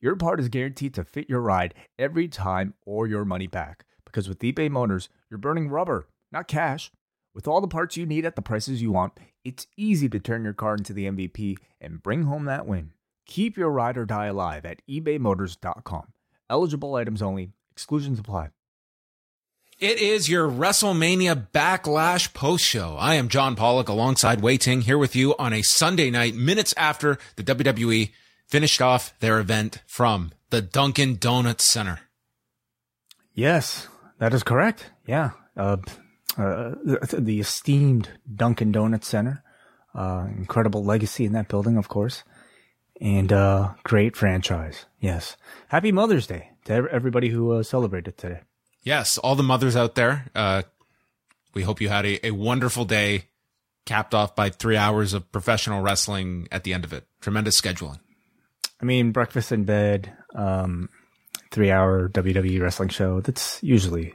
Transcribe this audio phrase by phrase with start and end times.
[0.00, 3.84] your part is guaranteed to fit your ride every time or your money back.
[4.04, 6.90] Because with eBay Motors, you're burning rubber, not cash.
[7.34, 9.12] With all the parts you need at the prices you want,
[9.44, 12.92] it's easy to turn your car into the MVP and bring home that win.
[13.26, 16.12] Keep your ride or die alive at ebaymotors.com.
[16.48, 18.50] Eligible items only, exclusions apply.
[19.80, 22.96] It is your WrestleMania Backlash post show.
[22.96, 26.72] I am John Pollock alongside Wai Ting here with you on a Sunday night, minutes
[26.76, 28.12] after the WWE
[28.46, 32.00] finished off their event from the Dunkin' Donuts Center.
[33.32, 34.90] Yes, that is correct.
[35.06, 35.30] Yeah.
[35.56, 35.76] Uh,
[36.36, 39.42] uh, the, the, esteemed Dunkin' Donuts Center.
[39.94, 42.24] Uh, incredible legacy in that building, of course.
[43.00, 44.86] And uh, great franchise.
[45.00, 45.36] Yes.
[45.68, 48.40] Happy Mother's Day to everybody who uh, celebrated today.
[48.82, 50.30] Yes, all the mothers out there.
[50.34, 50.62] Uh,
[51.54, 53.26] we hope you had a, a wonderful day,
[53.86, 57.06] capped off by three hours of professional wrestling at the end of it.
[57.20, 58.00] Tremendous scheduling.
[58.84, 60.90] I mean, breakfast in bed, um,
[61.50, 63.22] three hour WWE wrestling show.
[63.22, 64.12] That's usually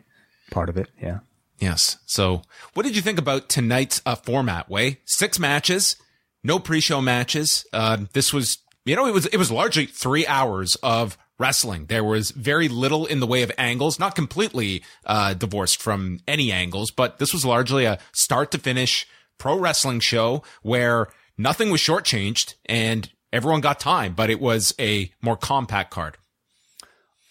[0.52, 0.92] part of it.
[1.02, 1.22] Yeah.
[1.58, 1.98] Yes.
[2.06, 2.44] So,
[2.76, 4.70] what did you think about tonight's uh, format?
[4.70, 5.96] Wai six matches,
[6.44, 7.66] no pre-show matches.
[7.74, 11.88] Uh, this was, you know, it was it was largely three hours of wrestling.
[11.88, 16.52] There was very little in the way of angles, not completely uh, divorced from any
[16.52, 19.08] angles, but this was largely a start to finish
[19.40, 21.08] pro wrestling show where
[21.40, 26.18] nothing was shortchanged and everyone got time, but it was a more compact card.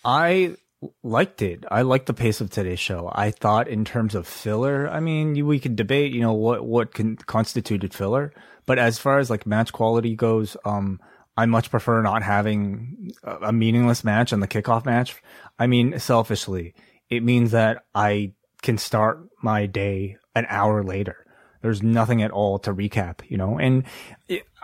[0.04, 0.56] I
[1.02, 1.64] liked it.
[1.70, 3.10] I liked the pace of today's show.
[3.12, 6.94] I thought in terms of filler, I mean, we could debate, you know, what what
[6.94, 8.32] can, constituted filler,
[8.66, 11.00] but as far as like match quality goes, um,
[11.36, 15.22] I much prefer not having a meaningless match on the kickoff match.
[15.58, 16.74] I mean, selfishly,
[17.08, 18.32] it means that I
[18.62, 21.24] can start my day an hour later.
[21.62, 23.84] There's nothing at all to recap, you know, and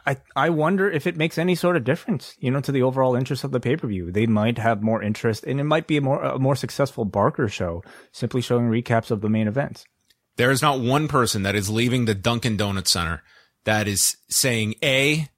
[0.07, 3.17] I, I wonder if it makes any sort of difference, you know, to the overall
[3.17, 4.13] interest of the pay per view.
[4.13, 7.49] They might have more interest, and it might be a more a more successful Barker
[7.49, 7.83] show,
[8.13, 9.85] simply showing recaps of the main events.
[10.37, 13.23] There is not one person that is leaving the Dunkin' Donuts Center
[13.65, 15.29] that is saying a,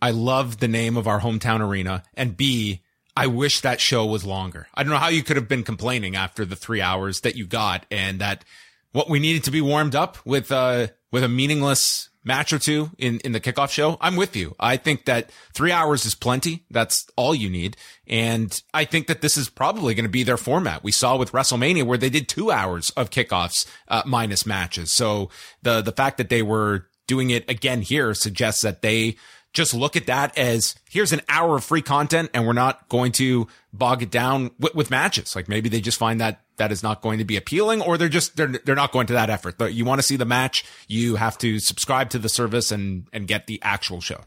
[0.00, 2.82] I love the name of our hometown arena, and b,
[3.16, 4.66] I wish that show was longer.
[4.74, 7.46] I don't know how you could have been complaining after the three hours that you
[7.46, 8.44] got, and that
[8.92, 12.90] what we needed to be warmed up with uh with a meaningless match or two
[12.98, 14.54] in, in the kickoff show, I'm with you.
[14.60, 16.64] I think that three hours is plenty.
[16.70, 17.76] That's all you need.
[18.06, 20.84] And I think that this is probably going to be their format.
[20.84, 24.92] We saw with WrestleMania where they did two hours of kickoffs, uh, minus matches.
[24.94, 25.30] So
[25.62, 29.16] the, the fact that they were doing it again here suggests that they
[29.52, 33.12] just look at that as here's an hour of free content and we're not going
[33.12, 35.36] to bog it down with, with, matches.
[35.36, 38.08] Like maybe they just find that that is not going to be appealing or they're
[38.08, 39.60] just, they're, they're not going to that effort.
[39.72, 40.64] You want to see the match.
[40.86, 44.20] You have to subscribe to the service and, and get the actual show.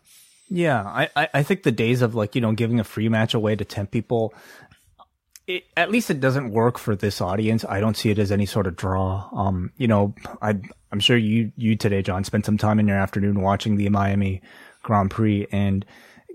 [0.50, 0.84] Yeah.
[0.84, 3.64] I, I think the days of like, you know, giving a free match away to
[3.64, 4.34] 10 people,
[5.48, 7.64] it, at least it doesn't work for this audience.
[7.64, 9.30] I don't see it as any sort of draw.
[9.32, 10.60] Um, you know, I,
[10.92, 14.42] I'm sure you, you today, John, spent some time in your afternoon watching the Miami
[14.84, 15.48] Grand Prix.
[15.52, 15.86] And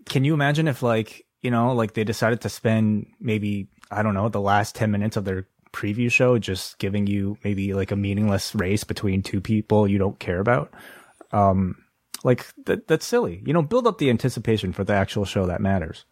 [0.06, 4.15] can you imagine if like, you know, like they decided to spend maybe, I don't
[4.15, 7.97] know, the last 10 minutes of their preview show just giving you maybe like a
[7.97, 10.72] meaningless race between two people you don't care about?
[11.32, 11.76] Um,
[12.25, 13.42] like that, that's silly.
[13.44, 16.04] You know, build up the anticipation for the actual show that matters.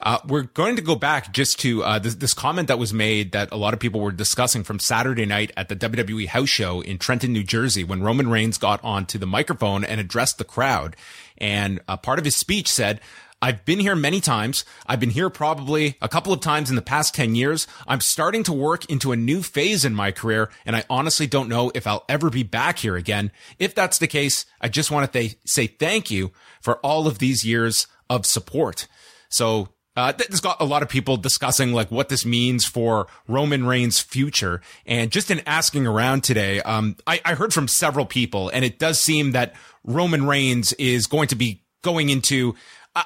[0.00, 3.32] Uh, we're going to go back just to uh, this, this, comment that was made
[3.32, 6.80] that a lot of people were discussing from Saturday night at the WWE house show
[6.80, 10.96] in Trenton, New Jersey, when Roman Reigns got onto the microphone and addressed the crowd.
[11.38, 13.00] And a part of his speech said,
[13.40, 14.64] I've been here many times.
[14.86, 17.68] I've been here probably a couple of times in the past 10 years.
[17.86, 21.48] I'm starting to work into a new phase in my career, and I honestly don't
[21.48, 23.30] know if I'll ever be back here again.
[23.58, 27.20] If that's the case, I just want to th- say thank you for all of
[27.20, 28.88] these years of support.
[29.28, 33.66] So uh, there's got a lot of people discussing like what this means for Roman
[33.66, 34.60] Reigns' future.
[34.84, 38.80] And just in asking around today, um, I, I heard from several people, and it
[38.80, 42.54] does seem that Roman Reigns is going to be going into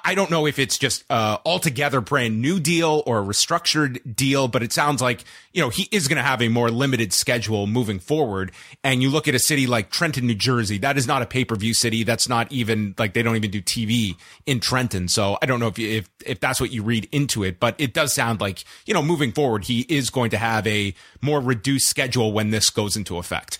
[0.05, 4.49] I don't know if it's just uh, altogether brand new deal or a restructured deal,
[4.49, 7.67] but it sounds like you know he is going to have a more limited schedule
[7.67, 8.53] moving forward.
[8.85, 11.45] And you look at a city like Trenton, New Jersey, that is not a pay
[11.45, 12.05] per view city.
[12.05, 14.17] That's not even like they don't even do TV
[14.47, 15.09] in Trenton.
[15.09, 17.95] So I don't know if if if that's what you read into it, but it
[17.95, 21.89] does sound like you know moving forward he is going to have a more reduced
[21.89, 23.59] schedule when this goes into effect.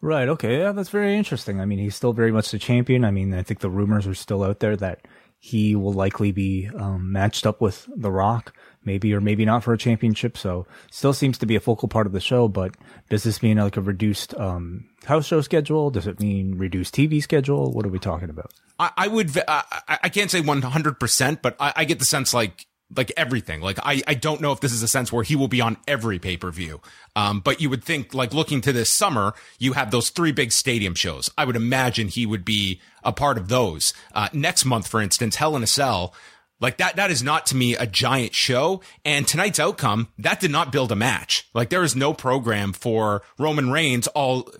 [0.00, 0.28] Right.
[0.28, 0.58] Okay.
[0.58, 1.60] Yeah, that's very interesting.
[1.60, 3.04] I mean, he's still very much the champion.
[3.04, 5.00] I mean, I think the rumors are still out there that
[5.38, 8.54] he will likely be um, matched up with The Rock,
[8.84, 10.36] maybe or maybe not for a championship.
[10.36, 12.48] So, still seems to be a focal part of the show.
[12.48, 12.74] But
[13.10, 15.90] does this mean like a reduced um, house show schedule?
[15.90, 17.72] Does it mean reduced TV schedule?
[17.72, 18.52] What are we talking about?
[18.78, 19.36] I, I would.
[19.46, 23.12] I, I can't say one hundred percent, but I, I get the sense like like
[23.16, 23.60] everything.
[23.60, 25.76] Like I, I don't know if this is a sense where he will be on
[25.88, 26.80] every pay per view.
[27.14, 30.52] Um, but you would think like looking to this summer, you have those three big
[30.52, 31.30] stadium shows.
[31.36, 33.92] I would imagine he would be a part of those.
[34.14, 36.14] Uh, next month, for instance, Hell in a Cell.
[36.58, 38.80] Like that, that is not to me a giant show.
[39.04, 41.48] And tonight's outcome, that did not build a match.
[41.52, 44.50] Like there is no program for Roman Reigns all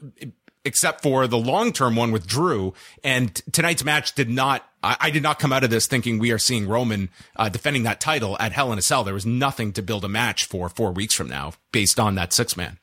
[0.66, 2.74] except for the long term one with Drew.
[3.02, 6.30] And tonight's match did not, I, I, did not come out of this thinking we
[6.30, 9.04] are seeing Roman uh, defending that title at Hell in a Cell.
[9.04, 12.32] There was nothing to build a match for four weeks from now based on that
[12.32, 12.78] six man.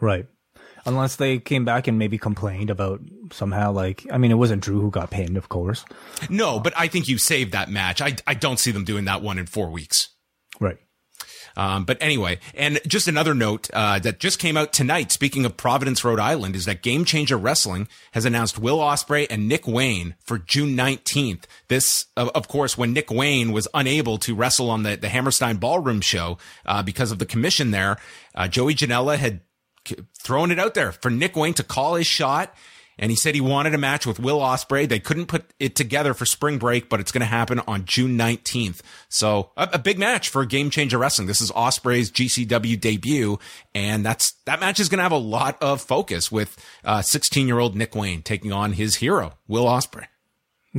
[0.00, 0.26] Right.
[0.84, 3.00] Unless they came back and maybe complained about
[3.32, 5.84] somehow like I mean it wasn't Drew who got pinned, of course.
[6.30, 8.00] No, but I think you saved that match.
[8.00, 10.10] I I don't see them doing that one in four weeks.
[11.56, 15.10] Um, but anyway, and just another note uh, that just came out tonight.
[15.10, 19.48] Speaking of Providence, Rhode Island, is that Game Changer Wrestling has announced Will Ospreay and
[19.48, 21.46] Nick Wayne for June nineteenth.
[21.68, 26.00] This, of course, when Nick Wayne was unable to wrestle on the the Hammerstein Ballroom
[26.00, 27.96] show uh, because of the commission there,
[28.34, 29.40] uh, Joey Janela had
[30.18, 32.54] thrown it out there for Nick Wayne to call his shot
[32.98, 34.88] and he said he wanted a match with Will Ospreay.
[34.88, 38.16] They couldn't put it together for spring break, but it's going to happen on June
[38.16, 38.80] 19th.
[39.08, 41.28] So a, a, big match for Game Changer Wrestling.
[41.28, 43.38] This is Ospreay's GCW debut,
[43.74, 46.56] and that's that match is going to have a lot of focus with
[47.00, 50.06] 16 uh, year old Nick Wayne taking on his hero Will Ospreay.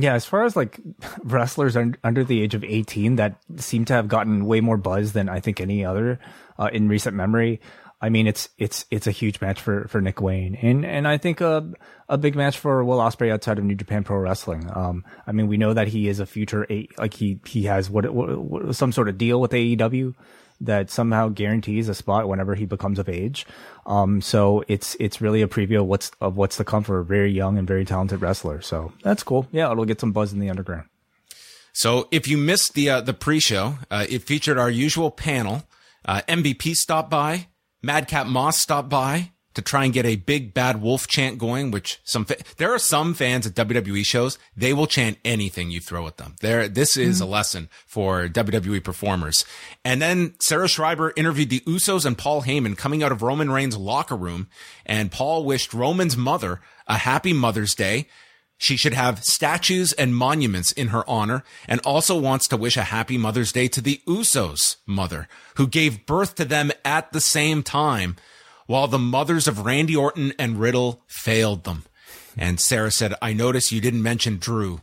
[0.00, 0.78] Yeah, as far as like
[1.24, 5.28] wrestlers under the age of 18 that seem to have gotten way more buzz than
[5.28, 6.20] I think any other
[6.58, 7.60] uh, in recent memory.
[8.00, 11.18] I mean, it's it's it's a huge match for for Nick Wayne, and and I
[11.18, 11.68] think a
[12.08, 14.70] a big match for Will Ospreay outside of New Japan Pro Wrestling.
[14.72, 17.90] Um, I mean, we know that he is a future eight, like he he has
[17.90, 20.14] what, what, what some sort of deal with AEW
[20.60, 23.46] that somehow guarantees a spot whenever he becomes of age.
[23.86, 27.04] Um, so it's it's really a preview of what's of what's to come for a
[27.04, 28.60] very young and very talented wrestler.
[28.60, 29.48] So that's cool.
[29.50, 30.88] Yeah, it'll get some buzz in the underground.
[31.72, 35.64] So if you missed the uh, the pre-show, uh, it featured our usual panel.
[36.04, 37.48] Uh, MVP stopped by.
[37.82, 41.98] Madcap Moss stopped by to try and get a big bad wolf chant going, which
[42.04, 46.06] some, fa- there are some fans at WWE shows, they will chant anything you throw
[46.06, 46.36] at them.
[46.40, 47.24] There, this is mm-hmm.
[47.24, 49.44] a lesson for WWE performers.
[49.84, 53.76] And then Sarah Schreiber interviewed the Usos and Paul Heyman coming out of Roman Reigns'
[53.76, 54.48] locker room.
[54.86, 58.06] And Paul wished Roman's mother a happy Mother's Day.
[58.58, 62.82] She should have statues and monuments in her honor and also wants to wish a
[62.82, 67.62] happy Mother's Day to the Usos mother, who gave birth to them at the same
[67.62, 68.16] time,
[68.66, 71.84] while the mothers of Randy Orton and Riddle failed them.
[72.36, 74.80] And Sarah said, I notice you didn't mention Drew.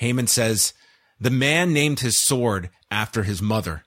[0.00, 0.72] Heyman says,
[1.20, 3.84] the man named his sword after his mother.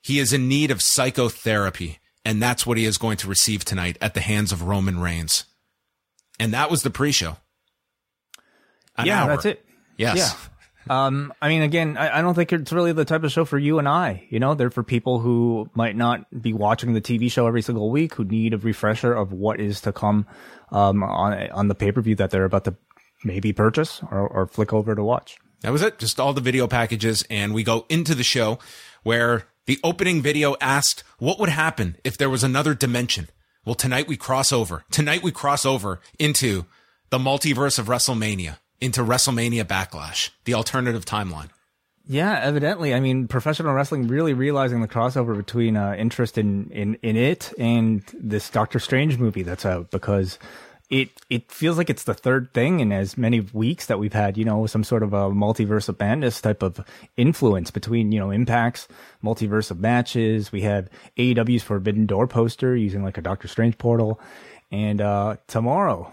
[0.00, 3.98] He is in need of psychotherapy, and that's what he is going to receive tonight
[4.00, 5.44] at the hands of Roman Reigns.
[6.40, 7.36] And that was the pre-show.
[9.02, 9.28] An yeah, hour.
[9.28, 9.64] that's it.
[9.96, 10.16] Yes.
[10.16, 10.48] Yeah.
[10.88, 13.58] Um, I mean, again, I, I, don't think it's really the type of show for
[13.58, 14.26] you and I.
[14.30, 17.90] You know, they're for people who might not be watching the TV show every single
[17.90, 20.26] week, who need a refresher of what is to come
[20.72, 22.74] um, on on the pay per view that they're about to
[23.24, 25.36] maybe purchase or, or flick over to watch.
[25.60, 25.98] That was it.
[26.00, 28.58] Just all the video packages, and we go into the show
[29.04, 33.28] where the opening video asked, "What would happen if there was another dimension?"
[33.64, 34.82] Well, tonight we cross over.
[34.90, 36.66] Tonight we cross over into
[37.10, 41.50] the multiverse of WrestleMania into WrestleMania Backlash, the alternative timeline.
[42.04, 42.92] Yeah, evidently.
[42.92, 47.52] I mean, professional wrestling really realizing the crossover between uh, interest in, in in it
[47.58, 50.36] and this Doctor Strange movie that's out because
[50.90, 54.36] it it feels like it's the third thing in as many weeks that we've had,
[54.36, 56.84] you know, some sort of a multiverse of madness type of
[57.16, 58.88] influence between, you know, impacts,
[59.22, 60.50] multiverse of matches.
[60.50, 64.20] We have AEW's Forbidden Door poster using like a Doctor Strange portal.
[64.72, 66.12] And uh tomorrow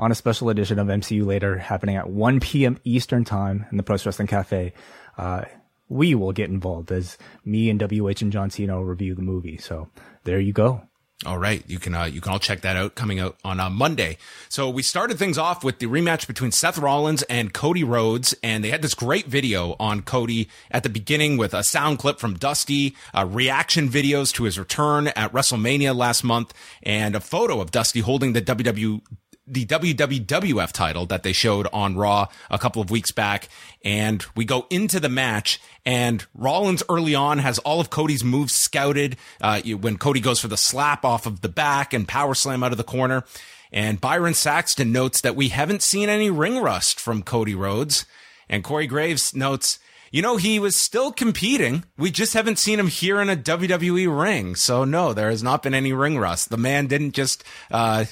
[0.00, 2.78] on a special edition of MCU Later happening at 1 p.m.
[2.84, 4.72] Eastern Time in the Pro Wrestling Cafe.
[5.18, 5.44] Uh,
[5.90, 9.58] we will get involved as me and WH and John Cena review the movie.
[9.58, 9.90] So
[10.24, 10.82] there you go.
[11.26, 13.68] All right, you can uh, you can all check that out coming out on uh,
[13.68, 14.16] Monday.
[14.48, 18.64] So we started things off with the rematch between Seth Rollins and Cody Rhodes, and
[18.64, 22.38] they had this great video on Cody at the beginning with a sound clip from
[22.38, 27.70] Dusty, uh, reaction videos to his return at WrestleMania last month, and a photo of
[27.70, 29.02] Dusty holding the WWE
[29.46, 33.48] the WWF title that they showed on Raw a couple of weeks back.
[33.84, 38.54] And we go into the match and Rollins early on has all of Cody's moves
[38.54, 39.16] scouted.
[39.40, 42.72] Uh, when Cody goes for the slap off of the back and power slam out
[42.72, 43.24] of the corner.
[43.72, 48.04] And Byron Saxton notes that we haven't seen any ring rust from Cody Rhodes.
[48.48, 49.78] And Corey Graves notes,
[50.10, 51.84] you know, he was still competing.
[51.96, 54.56] We just haven't seen him here in a WWE ring.
[54.56, 56.50] So no, there has not been any ring rust.
[56.50, 58.06] The man didn't just, uh,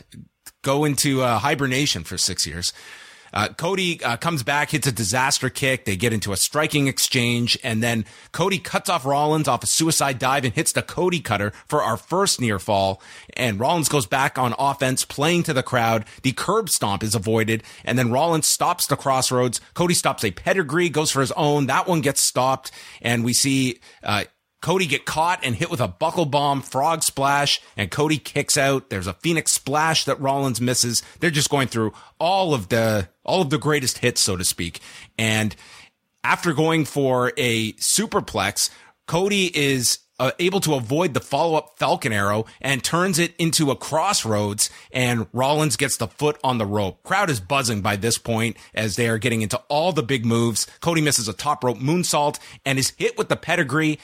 [0.63, 2.73] go into uh, hibernation for six years.
[3.33, 5.85] Uh, Cody uh, comes back, hits a disaster kick.
[5.85, 10.19] They get into a striking exchange, and then Cody cuts off Rollins off a suicide
[10.19, 13.03] dive and hits the Cody cutter for our first near fall.
[13.37, 16.05] And Rollins goes back on offense, playing to the crowd.
[16.23, 19.61] The curb stomp is avoided, and then Rollins stops the crossroads.
[19.75, 21.67] Cody stops a pedigree, goes for his own.
[21.67, 22.71] That one gets stopped,
[23.03, 24.25] and we see uh,
[24.61, 28.91] Cody get caught and hit with a buckle bomb, frog splash, and Cody kicks out.
[28.91, 31.03] There's a Phoenix splash that Rollins misses.
[31.21, 34.81] They're just going through all of the all of the greatest hits, so to speak.
[35.17, 35.55] And
[36.25, 38.71] after going for a superplex,
[39.07, 43.71] Cody is uh, able to avoid the follow up Falcon arrow and turns it into
[43.71, 47.03] a crossroads and Rollins gets the foot on the rope.
[47.05, 50.67] Crowd is buzzing by this point as they are getting into all the big moves.
[50.81, 53.99] Cody misses a top rope moonsault and is hit with the pedigree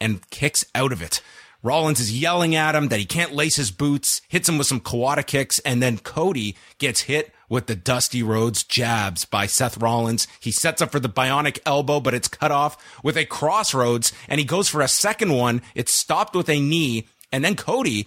[0.00, 1.20] and kicks out of it.
[1.62, 4.80] Rollins is yelling at him that he can't lace his boots, hits him with some
[4.80, 10.28] Kawada kicks, and then Cody gets hit with the Dusty Rhodes jabs by Seth Rollins.
[10.38, 14.38] He sets up for the bionic elbow, but it's cut off with a crossroads, and
[14.38, 15.62] he goes for a second one.
[15.74, 18.06] It's stopped with a knee, and then Cody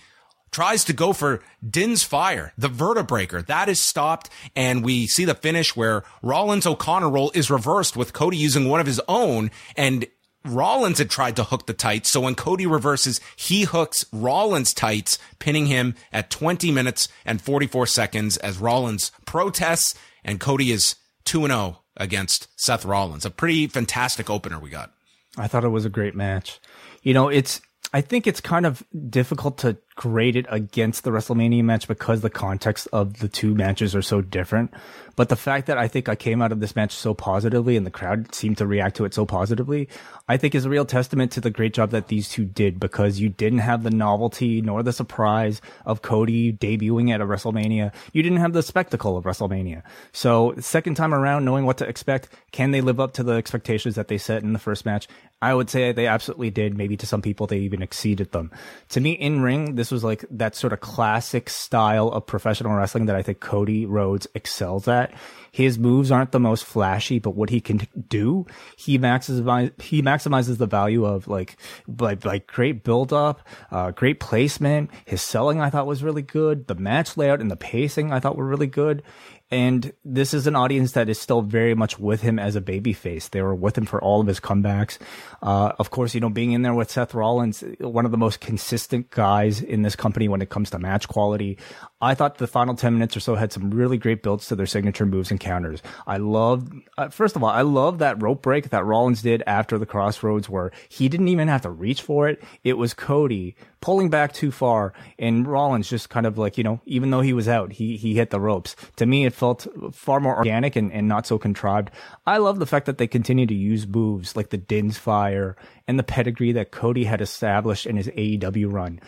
[0.52, 3.46] tries to go for Din's fire, the vertebreaker.
[3.46, 8.14] That is stopped, and we see the finish where Rollins O'Connor roll is reversed with
[8.14, 10.06] Cody using one of his own, and
[10.44, 12.10] Rollins had tried to hook the tights.
[12.10, 17.86] So when Cody reverses, he hooks Rollins tights, pinning him at 20 minutes and 44
[17.88, 20.96] seconds as Rollins protests and Cody is
[21.26, 23.26] 2 0 against Seth Rollins.
[23.26, 24.92] A pretty fantastic opener we got.
[25.38, 26.60] I thought it was a great match.
[27.04, 27.62] You know, it's,
[27.94, 32.30] I think it's kind of difficult to grade it against the WrestleMania match because the
[32.30, 34.74] context of the two matches are so different.
[35.16, 37.86] But the fact that I think I came out of this match so positively and
[37.86, 39.90] the crowd seemed to react to it so positively,
[40.28, 43.20] I think is a real testament to the great job that these two did because
[43.20, 47.94] you didn't have the novelty nor the surprise of Cody debuting at a WrestleMania.
[48.14, 49.84] You didn't have the spectacle of WrestleMania.
[50.14, 53.96] So second time around, knowing what to expect, can they live up to the expectations
[53.96, 55.08] that they set in the first match?
[55.42, 56.78] I would say they absolutely did.
[56.78, 58.52] Maybe to some people, they even exceeded them.
[58.90, 63.06] To me, in ring, this was like that sort of classic style of professional wrestling
[63.06, 65.14] that I think Cody Rhodes excels at.
[65.52, 68.46] His moves aren't the most flashy, but what he can do,
[68.78, 71.58] he maximizes he maximizes the value of like
[72.00, 74.90] like like great build up, uh, great placement.
[75.06, 76.68] His selling I thought was really good.
[76.68, 79.04] The match layout and the pacing I thought were really good.
[79.52, 83.30] And this is an audience that is still very much with him as a babyface.
[83.30, 84.98] They were with him for all of his comebacks.
[85.42, 88.40] Uh, of course, you know, being in there with Seth Rollins, one of the most
[88.40, 91.58] consistent guys in this company when it comes to match quality.
[92.02, 94.66] I thought the final 10 minutes or so had some really great builds to their
[94.66, 95.82] signature moves and counters.
[96.08, 99.78] I loved, uh, first of all, I love that rope break that Rollins did after
[99.78, 102.42] the crossroads where he didn't even have to reach for it.
[102.64, 106.82] It was Cody pulling back too far and Rollins just kind of like, you know,
[106.86, 108.76] even though he was out, he, he hit the ropes.
[108.96, 111.92] To me, it felt far more organic and, and not so contrived.
[112.26, 115.56] I love the fact that they continue to use moves like the Din's fire
[115.88, 119.00] and the pedigree that Cody had established in his AEW run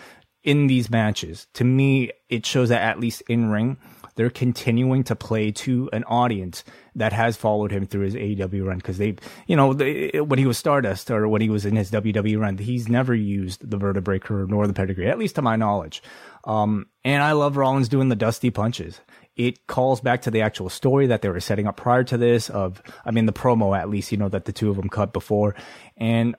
[0.43, 1.47] in these matches.
[1.53, 3.77] To me, it shows that at least in ring,
[4.15, 6.63] they're continuing to play to an audience
[6.95, 9.15] that has followed him through his AEW run because they,
[9.47, 12.57] you know, they, when he was Stardust or when he was in his WWE run,
[12.57, 16.03] he's never used the vertebreaker nor the pedigree, at least to my knowledge.
[16.43, 18.99] Um, and I love Rollins doing the dusty punches.
[19.35, 22.49] It calls back to the actual story that they were setting up prior to this
[22.49, 25.11] of, I mean, the promo at least, you know, that the two of them cut
[25.11, 25.55] before.
[25.97, 26.35] And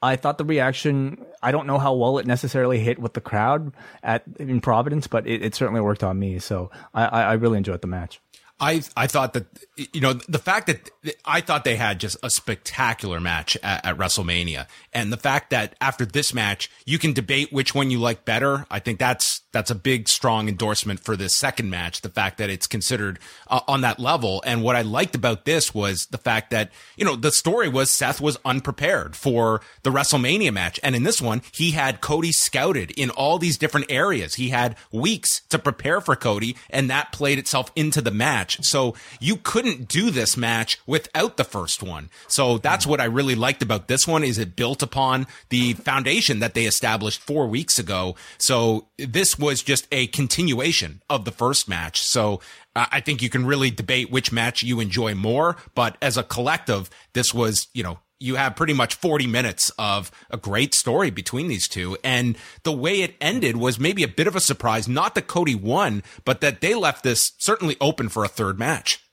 [0.00, 3.72] I thought the reaction, I don't know how well it necessarily hit with the crowd
[4.02, 6.38] at in Providence, but it, it certainly worked on me.
[6.38, 8.20] So I, I really enjoyed the match.
[8.60, 9.46] I I thought that
[9.76, 10.90] you know the fact that
[11.24, 15.76] I thought they had just a spectacular match at, at, WrestleMania, and the fact that
[15.80, 18.66] after this match you can debate which one you like better.
[18.70, 22.00] I think that's that's a big strong endorsement for this second match.
[22.00, 25.72] The fact that it's considered uh, on that level, and what I liked about this
[25.72, 30.52] was the fact that you know the story was Seth was unprepared for the WrestleMania
[30.52, 34.34] match, and in this one he had Cody scouted in all these different areas.
[34.34, 38.64] He had weeks to prepare for Cody, and that played itself into the match match.
[38.66, 42.10] So you couldn't do this match without the first one.
[42.26, 46.40] So that's what I really liked about this one is it built upon the foundation
[46.40, 48.16] that they established four weeks ago.
[48.38, 52.02] So this was just a continuation of the first match.
[52.02, 52.40] So
[52.74, 56.22] uh, I think you can really debate which match you enjoy more, but as a
[56.22, 61.10] collective, this was, you know, you have pretty much 40 minutes of a great story
[61.10, 61.96] between these two.
[62.02, 64.88] And the way it ended was maybe a bit of a surprise.
[64.88, 69.04] Not that Cody won, but that they left this certainly open for a third match.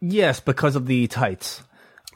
[0.00, 1.62] Yes, because of the tights.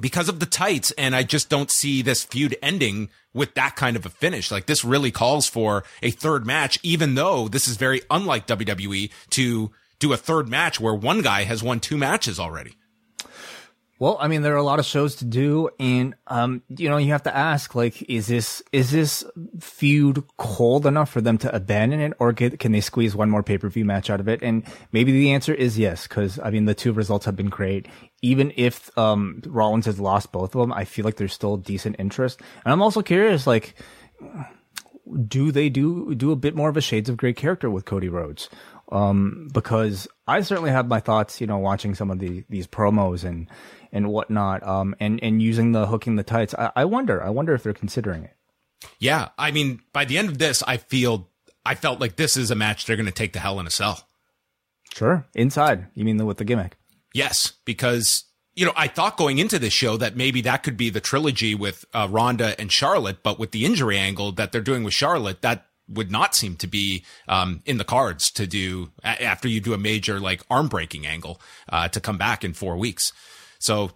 [0.00, 0.90] Because of the tights.
[0.92, 4.50] And I just don't see this feud ending with that kind of a finish.
[4.50, 9.10] Like this really calls for a third match, even though this is very unlike WWE
[9.30, 12.76] to do a third match where one guy has won two matches already.
[13.98, 16.98] Well, I mean, there are a lot of shows to do, and um, you know,
[16.98, 19.24] you have to ask, like, is this is this
[19.58, 23.42] feud cold enough for them to abandon it, or get, can they squeeze one more
[23.42, 24.42] pay per view match out of it?
[24.42, 27.88] And maybe the answer is yes, because I mean, the two results have been great.
[28.20, 31.96] Even if um, Rollins has lost both of them, I feel like there's still decent
[31.98, 33.74] interest, and I'm also curious, like,
[35.26, 38.10] do they do do a bit more of a Shades of Grey character with Cody
[38.10, 38.50] Rhodes?
[38.92, 43.24] Um, because I certainly have my thoughts, you know, watching some of the these promos
[43.24, 43.48] and
[43.96, 46.54] and whatnot, um, and and using the hooking the tights.
[46.54, 48.36] I, I wonder, I wonder if they're considering it.
[48.98, 51.30] Yeah, I mean, by the end of this, I feel
[51.64, 53.70] I felt like this is a match they're going to take to Hell in a
[53.70, 54.06] Cell.
[54.94, 55.86] Sure, inside.
[55.94, 56.76] You mean the, with the gimmick?
[57.14, 58.24] Yes, because
[58.54, 61.54] you know I thought going into this show that maybe that could be the trilogy
[61.54, 65.40] with uh, Ronda and Charlotte, but with the injury angle that they're doing with Charlotte,
[65.40, 69.72] that would not seem to be um, in the cards to do after you do
[69.72, 73.12] a major like arm breaking angle uh, to come back in four weeks.
[73.66, 73.90] So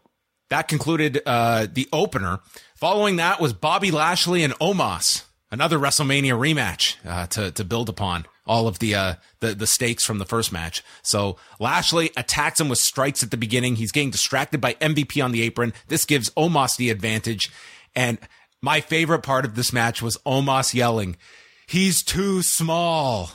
[0.49, 2.41] that concluded uh, the opener.
[2.75, 5.23] Following that was Bobby Lashley and Omos,
[5.53, 10.05] another WrestleMania rematch uh, to to build upon all of the uh, the the stakes
[10.05, 10.83] from the first match.
[11.03, 13.77] So Lashley attacks him with strikes at the beginning.
[13.77, 15.73] He's getting distracted by MVP on the apron.
[15.87, 17.49] This gives Omos the advantage.
[17.95, 18.19] And
[18.61, 21.17] my favorite part of this match was Omos yelling,
[21.69, 23.31] "He's too small."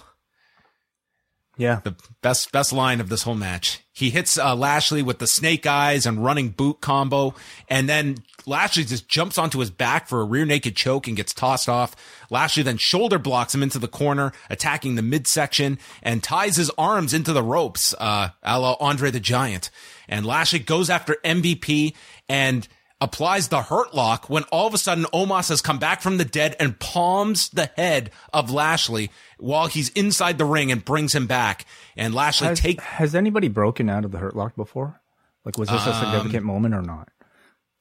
[1.57, 1.79] Yeah.
[1.83, 3.81] The best best line of this whole match.
[3.93, 7.33] He hits uh, Lashley with the snake eyes and running boot combo,
[7.69, 11.33] and then Lashley just jumps onto his back for a rear naked choke and gets
[11.33, 11.95] tossed off.
[12.29, 17.13] Lashley then shoulder blocks him into the corner, attacking the midsection, and ties his arms
[17.13, 19.70] into the ropes, uh, a la Andre the Giant.
[20.09, 21.96] And Lashley goes after MVP
[22.27, 22.68] and
[23.01, 26.25] applies the hurt lock when all of a sudden Omos has come back from the
[26.25, 31.27] dead and palms the head of Lashley while he's inside the ring and brings him
[31.27, 31.65] back.
[31.95, 35.01] And Lashley has, take has anybody broken out of the hurt lock before?
[35.43, 37.09] Like, was this a significant um, moment or not?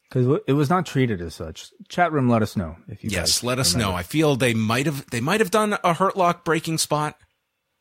[0.09, 1.71] Because it was not treated as such.
[1.89, 3.11] Chat room, let us know if you.
[3.11, 3.93] Yes, let us know.
[3.93, 7.17] I feel they might have they might have done a hurt lock breaking spot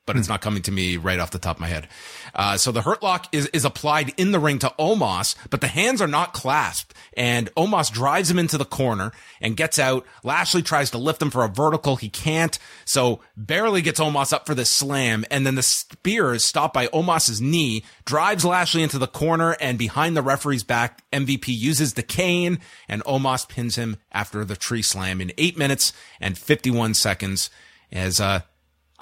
[0.05, 1.87] but it's not coming to me right off the top of my head.
[2.35, 5.67] Uh, so the hurt lock is, is applied in the ring to Omos, but the
[5.67, 6.93] hands are not clasped.
[7.15, 10.05] And Omos drives him into the corner and gets out.
[10.23, 11.95] Lashley tries to lift him for a vertical.
[11.95, 12.57] He can't.
[12.85, 15.25] So barely gets Omos up for the slam.
[15.31, 19.77] And then the spear is stopped by Omos's knee, drives Lashley into the corner and
[19.77, 24.81] behind the referee's back, MVP uses the cane and Omos pins him after the tree
[24.81, 27.49] slam in eight minutes and 51 seconds
[27.91, 28.41] as, uh,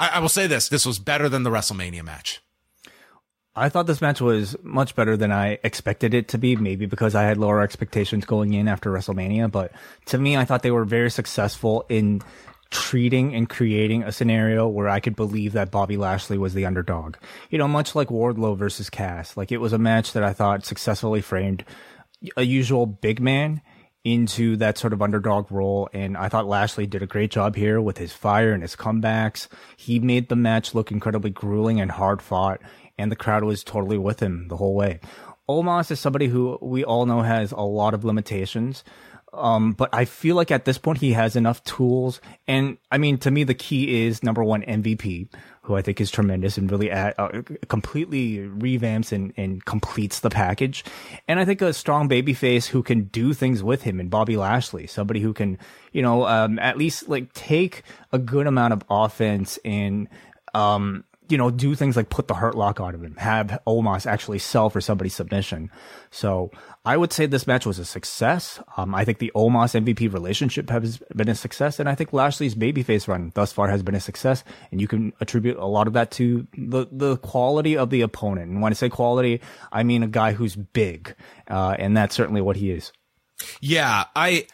[0.02, 2.42] I, I will say this: this was better than the WrestleMania match.
[3.56, 7.16] I thought this match was much better than I expected it to be, maybe because
[7.16, 9.52] I had lower expectations going in after WrestleMania.
[9.52, 9.74] But
[10.06, 12.22] to me, I thought they were very successful in
[12.72, 17.18] treating and creating a scenario where I could believe that Bobby Lashley was the underdog.
[17.50, 19.36] You know, much like Wardlow versus Cass.
[19.36, 21.66] Like it was a match that I thought successfully framed
[22.38, 23.62] a usual big man
[24.04, 25.90] into that sort of underdog role.
[25.94, 29.48] And I thought Lashley did a great job here with his fire and his comebacks.
[29.78, 32.62] He made the match look incredibly grueling and hard fought,
[32.98, 35.00] and the crowd was totally with him the whole way.
[35.50, 38.84] Omos is somebody who we all know has a lot of limitations.
[39.34, 42.20] Um, but I feel like at this point he has enough tools.
[42.48, 45.30] And I mean, to me, the key is number one, MVP
[45.64, 50.30] who I think is tremendous and really add, uh, completely revamps and, and completes the
[50.30, 50.84] package.
[51.28, 54.88] And I think a strong babyface who can do things with him and Bobby Lashley,
[54.88, 55.60] somebody who can,
[55.92, 60.08] you know, um, at least like take a good amount of offense and,
[60.56, 64.40] um, you know, do things like put the hurt lock on him have Omos actually
[64.40, 65.72] sell for somebody's submission.
[66.10, 66.52] So
[66.84, 68.60] I would say this match was a success.
[68.76, 72.56] Um, I think the Omos MVP relationship has been a success, and I think Lashley's
[72.56, 74.44] babyface run thus far has been a success.
[74.72, 78.50] And you can attribute a lot of that to the the quality of the opponent.
[78.50, 79.42] And when I say quality,
[79.72, 81.16] I mean a guy who's big,
[81.48, 82.92] uh, and that's certainly what he is.
[83.60, 84.48] Yeah, I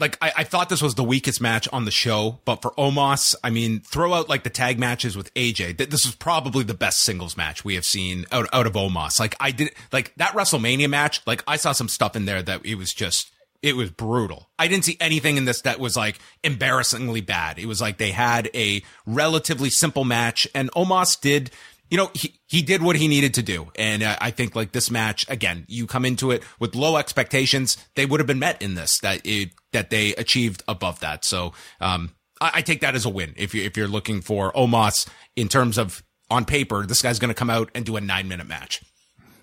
[0.00, 3.34] like I, I, thought this was the weakest match on the show, but for Omos,
[3.44, 5.78] I mean, throw out like the tag matches with AJ.
[5.78, 9.20] Th- this was probably the best singles match we have seen out out of Omos.
[9.20, 11.20] Like I did, like that WrestleMania match.
[11.26, 13.30] Like I saw some stuff in there that it was just
[13.62, 14.48] it was brutal.
[14.58, 17.58] I didn't see anything in this that was like embarrassingly bad.
[17.58, 21.50] It was like they had a relatively simple match, and Omos did
[21.90, 23.70] you know, he, he did what he needed to do.
[23.76, 27.76] And uh, I think like this match, again, you come into it with low expectations.
[27.96, 31.24] They would have been met in this, that it, that they achieved above that.
[31.24, 33.34] So, um, I, I take that as a win.
[33.36, 37.28] If you, if you're looking for Omos in terms of on paper, this guy's going
[37.28, 38.82] to come out and do a nine minute match.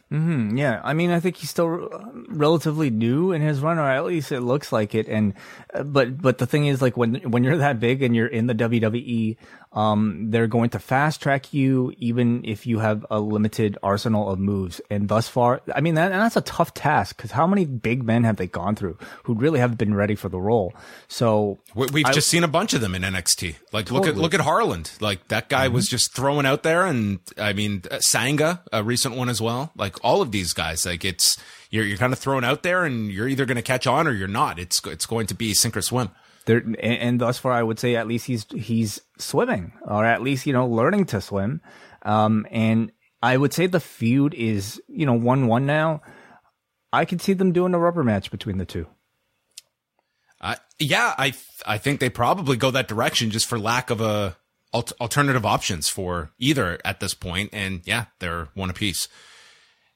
[0.10, 1.90] Mm-hmm, yeah, I mean, I think he's still
[2.30, 5.10] relatively new in his run, or at least it looks like it.
[5.10, 5.34] And
[5.74, 8.48] uh, but but the thing is, like when when you're that big and you're in
[8.48, 9.36] the WWE,
[9.74, 14.40] um, they're going to fast track you even if you have a limited arsenal of
[14.40, 14.82] moves.
[14.90, 18.24] And thus far, I mean, that, that's a tough task because how many big men
[18.24, 20.74] have they gone through who really haven't been ready for the role?
[21.08, 23.56] So we've I, just seen a bunch of them in NXT.
[23.72, 24.00] Like totally.
[24.00, 24.92] look at look at Harland.
[25.00, 25.76] Like that guy mm-hmm.
[25.76, 29.72] was just thrown out there, and I mean uh, Sanga, a recent one as well.
[29.76, 31.38] Like all of these guys, like it's
[31.70, 34.12] you're you're kind of thrown out there, and you're either going to catch on or
[34.12, 34.60] you're not.
[34.60, 36.10] It's it's going to be sink or swim
[36.48, 40.24] there and, and, thus far I would say at least he's he's swimming or at
[40.24, 41.62] least you know learning to swim.
[42.02, 46.02] Um and I would say the feud is you know 1-1 now.
[46.92, 48.88] I could see them doing a rubber match between the two.
[50.42, 51.34] Uh, yeah I
[51.66, 54.38] I think they probably go that direction just for lack of a
[54.74, 57.52] alternative options for either at this point.
[57.54, 59.08] And yeah they're one apiece.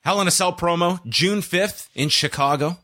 [0.04, 2.78] Hell in a Cell promo June 5th in Chicago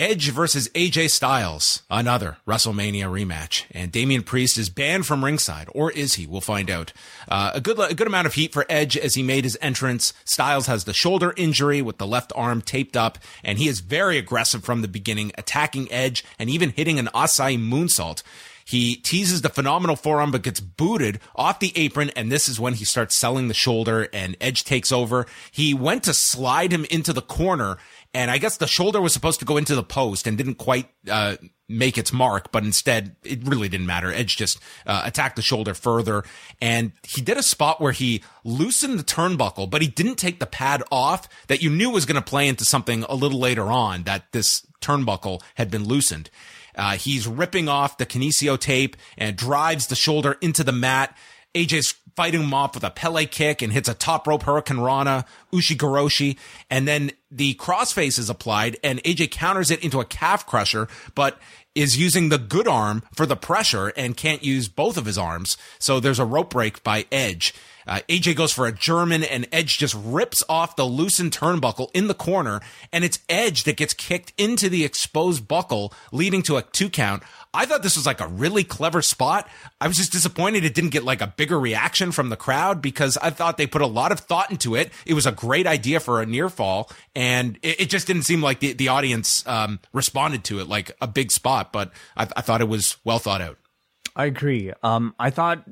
[0.00, 3.64] Edge versus AJ Styles, another WrestleMania rematch.
[3.70, 6.26] And Damian Priest is banned from ringside, or is he?
[6.26, 6.94] We'll find out.
[7.28, 10.14] Uh, a good, a good amount of heat for Edge as he made his entrance.
[10.24, 14.16] Styles has the shoulder injury with the left arm taped up, and he is very
[14.16, 18.22] aggressive from the beginning, attacking Edge and even hitting an Asai moonsault.
[18.70, 22.10] He teases the phenomenal forearm, but gets booted off the apron.
[22.10, 25.26] And this is when he starts selling the shoulder and Edge takes over.
[25.50, 27.78] He went to slide him into the corner
[28.12, 30.88] and I guess the shoulder was supposed to go into the post and didn't quite
[31.08, 31.36] uh,
[31.68, 34.12] make its mark, but instead it really didn't matter.
[34.12, 36.24] Edge just uh, attacked the shoulder further,
[36.60, 40.46] and he did a spot where he loosened the turnbuckle, but he didn't take the
[40.46, 44.02] pad off that you knew was going to play into something a little later on
[44.02, 46.30] that this turnbuckle had been loosened.
[46.74, 51.16] Uh, he's ripping off the kinesio tape and drives the shoulder into the mat.
[51.54, 56.36] AJ's fighting him off with a Pele kick and hits a top rope hurricanrana, Ushigoroshi,
[56.68, 61.38] and then the crossface is applied and AJ counters it into a calf crusher, but
[61.74, 65.56] is using the good arm for the pressure and can't use both of his arms.
[65.78, 67.54] So there's a rope break by Edge.
[67.86, 72.08] Uh, AJ goes for a German and Edge just rips off the loosened turnbuckle in
[72.08, 72.60] the corner
[72.92, 77.22] and it's Edge that gets kicked into the exposed buckle leading to a two count.
[77.52, 79.48] I thought this was like a really clever spot.
[79.80, 83.16] I was just disappointed it didn't get like a bigger reaction from the crowd because
[83.16, 84.92] I thought they put a lot of thought into it.
[85.04, 88.40] It was a great idea for a near fall and it, it just didn't seem
[88.40, 92.40] like the, the audience um, responded to it like a big spot, but I, I
[92.40, 93.58] thought it was well thought out.
[94.14, 94.72] I agree.
[94.84, 95.64] Um, I thought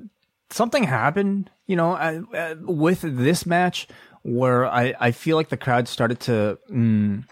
[0.51, 3.87] something happened, you know, uh, uh, with this match
[4.23, 7.25] where I, I feel like the crowd started to mm,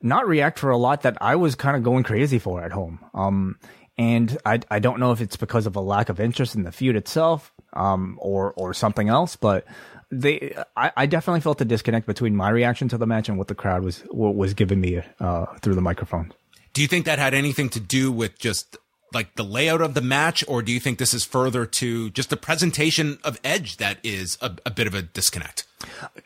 [0.00, 3.00] not react for a lot that I was kind of going crazy for at home.
[3.12, 3.58] Um,
[3.98, 6.72] and I I don't know if it's because of a lack of interest in the
[6.72, 9.66] feud itself, um, or or something else, but
[10.10, 13.48] they I, I definitely felt the disconnect between my reaction to the match and what
[13.48, 16.32] the crowd was was giving me uh, through the microphone.
[16.72, 18.76] Do you think that had anything to do with just
[19.12, 22.30] like the layout of the match, or do you think this is further to just
[22.30, 25.64] the presentation of Edge that is a, a bit of a disconnect?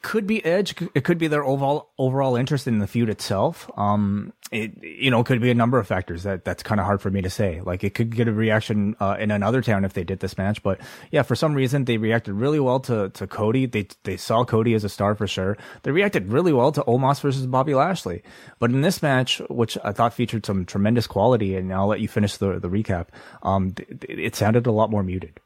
[0.01, 0.75] Could be Edge.
[0.95, 3.71] It could be their overall overall interest in the feud itself.
[3.77, 7.03] Um, it you know could be a number of factors that that's kind of hard
[7.03, 7.61] for me to say.
[7.61, 10.63] Like it could get a reaction uh, in another town if they did this match,
[10.63, 13.67] but yeah, for some reason they reacted really well to to Cody.
[13.67, 15.59] They they saw Cody as a star for sure.
[15.83, 18.23] They reacted really well to Omos versus Bobby Lashley.
[18.59, 22.09] But in this match, which I thought featured some tremendous quality, and I'll let you
[22.09, 23.09] finish the the recap.
[23.43, 25.41] Um, it, it sounded a lot more muted.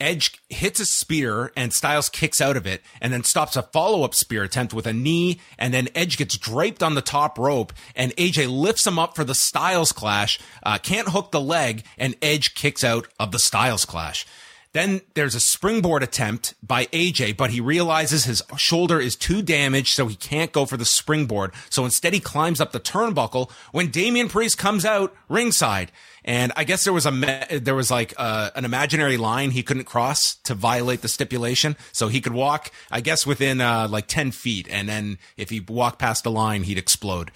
[0.00, 4.02] Edge hits a spear and Styles kicks out of it and then stops a follow
[4.02, 5.38] up spear attempt with a knee.
[5.58, 9.24] And then Edge gets draped on the top rope and AJ lifts him up for
[9.24, 13.84] the Styles clash, uh, can't hook the leg and Edge kicks out of the Styles
[13.84, 14.26] clash.
[14.72, 19.94] Then there's a springboard attempt by AJ, but he realizes his shoulder is too damaged,
[19.94, 21.52] so he can't go for the springboard.
[21.70, 25.90] So instead, he climbs up the turnbuckle when Damian Priest comes out ringside.
[26.24, 27.10] And I guess there was a
[27.60, 32.08] there was like uh, an imaginary line he couldn't cross to violate the stipulation, so
[32.08, 35.98] he could walk, I guess, within uh, like ten feet, and then if he walked
[35.98, 37.32] past the line, he'd explode.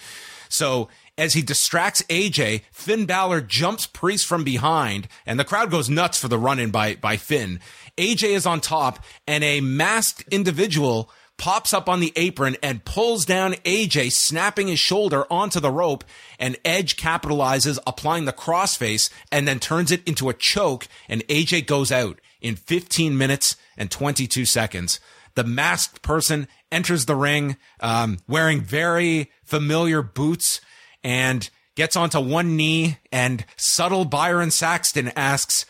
[0.51, 5.88] So as he distracts AJ, Finn Balor jumps Priest from behind, and the crowd goes
[5.88, 7.61] nuts for the run in by, by Finn.
[7.96, 13.24] AJ is on top, and a masked individual pops up on the apron and pulls
[13.24, 16.05] down AJ, snapping his shoulder onto the rope.
[16.38, 21.66] And Edge capitalizes, applying the crossface, and then turns it into a choke, and AJ
[21.66, 25.00] goes out in 15 minutes and 22 seconds.
[25.35, 30.61] The masked person enters the ring um, wearing very familiar boots
[31.05, 35.67] and gets onto one knee and subtle Byron Saxton asks,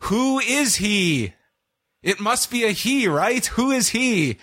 [0.00, 1.32] who is he?
[2.02, 3.46] It must be a he, right?
[3.46, 4.38] Who is he?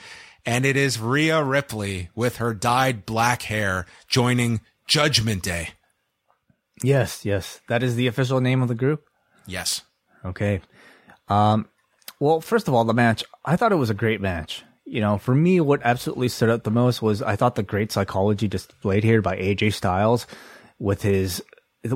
[0.45, 5.71] And it is Rhea Ripley with her dyed black hair joining Judgment Day.
[6.82, 7.60] Yes, yes.
[7.67, 9.04] That is the official name of the group?
[9.45, 9.82] Yes.
[10.23, 10.62] Okay.
[11.28, 11.67] Um,
[12.21, 15.19] well, first of all, the match, I thought it was a great match you know,
[15.19, 19.04] for me, what absolutely stood out the most was I thought the great psychology displayed
[19.04, 20.25] here by AJ Styles
[20.80, 21.43] with his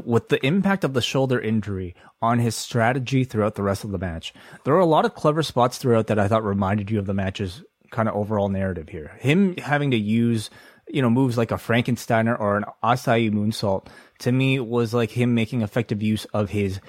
[0.06, 3.98] with the impact of the shoulder injury on his strategy throughout the rest of the
[3.98, 4.34] match.
[4.64, 7.16] There were a lot of clever spots throughout that I thought reminded you of the
[7.16, 9.18] match's kind of overall narrative here.
[9.20, 10.52] Him having to use,
[10.88, 13.88] you know, moves like a Frankensteiner or an Asai moonsault
[14.20, 16.80] to me was like him making effective use of his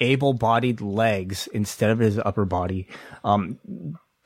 [0.00, 2.88] able-bodied legs instead of his upper body.
[3.22, 3.58] Um,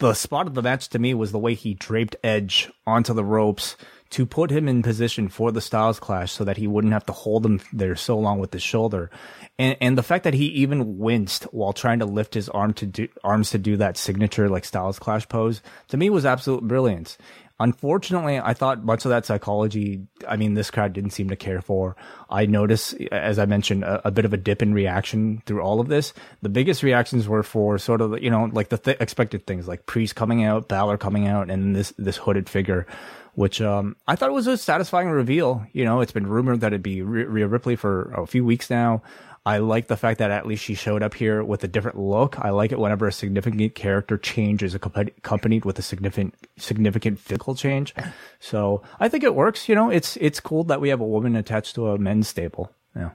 [0.04, 3.24] the spot of the match to me was the way he draped Edge onto the
[3.24, 3.74] ropes
[4.10, 7.12] to put him in position for the Styles Clash so that he wouldn't have to
[7.12, 9.10] hold him there so long with his shoulder.
[9.58, 12.86] And, and the fact that he even winced while trying to lift his arm to
[12.86, 17.16] do, arms to do that signature like Styles Clash pose to me was absolute brilliance.
[17.60, 21.60] Unfortunately, I thought much of that psychology, I mean, this crowd didn't seem to care
[21.60, 21.94] for.
[22.28, 25.78] I noticed, as I mentioned, a, a bit of a dip in reaction through all
[25.78, 26.12] of this.
[26.42, 29.86] The biggest reactions were for sort of, you know, like the th- expected things like
[29.86, 32.88] Priest coming out, Balor coming out, and this, this hooded figure
[33.34, 35.66] which um, I thought was a satisfying reveal.
[35.72, 39.02] You know, it's been rumored that it'd be Rhea Ripley for a few weeks now.
[39.46, 42.38] I like the fact that at least she showed up here with a different look.
[42.38, 47.54] I like it whenever a significant character change is accompanied with a significant significant physical
[47.54, 47.94] change.
[48.40, 49.68] So I think it works.
[49.68, 52.72] You know, it's it's cool that we have a woman attached to a men's stable.
[52.96, 53.10] Yeah.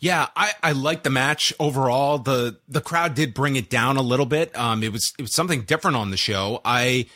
[0.00, 2.18] Yeah, I, I like the match overall.
[2.18, 4.56] The the crowd did bring it down a little bit.
[4.56, 6.60] Um, it was it was something different on the show.
[6.64, 7.06] I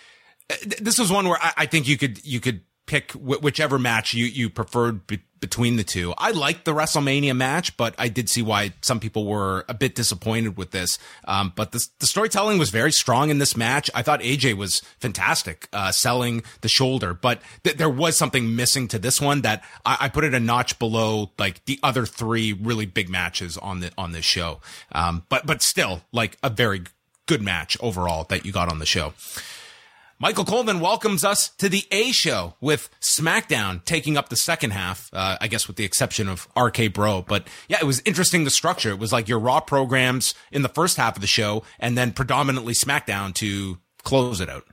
[0.81, 4.15] this was one where I, I think you could you could pick wh- whichever match
[4.15, 6.13] you you preferred be- between the two.
[6.19, 9.95] I liked the WrestleMania match, but I did see why some people were a bit
[9.95, 10.99] disappointed with this.
[11.27, 13.89] Um, but the, the storytelling was very strong in this match.
[13.95, 18.89] I thought AJ was fantastic uh, selling the shoulder, but th- there was something missing
[18.89, 22.53] to this one that I, I, put it a notch below like the other three
[22.53, 24.61] really big matches on the on this show.
[24.91, 26.83] Um, but but still like a very
[27.27, 29.13] good match overall that you got on the show.
[30.21, 35.09] Michael Coleman welcomes us to the A show with SmackDown taking up the second half,
[35.13, 37.27] uh, I guess with the exception of RK Bro.
[37.29, 38.91] But yeah, it was interesting the structure.
[38.91, 42.11] It was like your Raw programs in the first half of the show and then
[42.11, 44.65] predominantly SmackDown to close it out.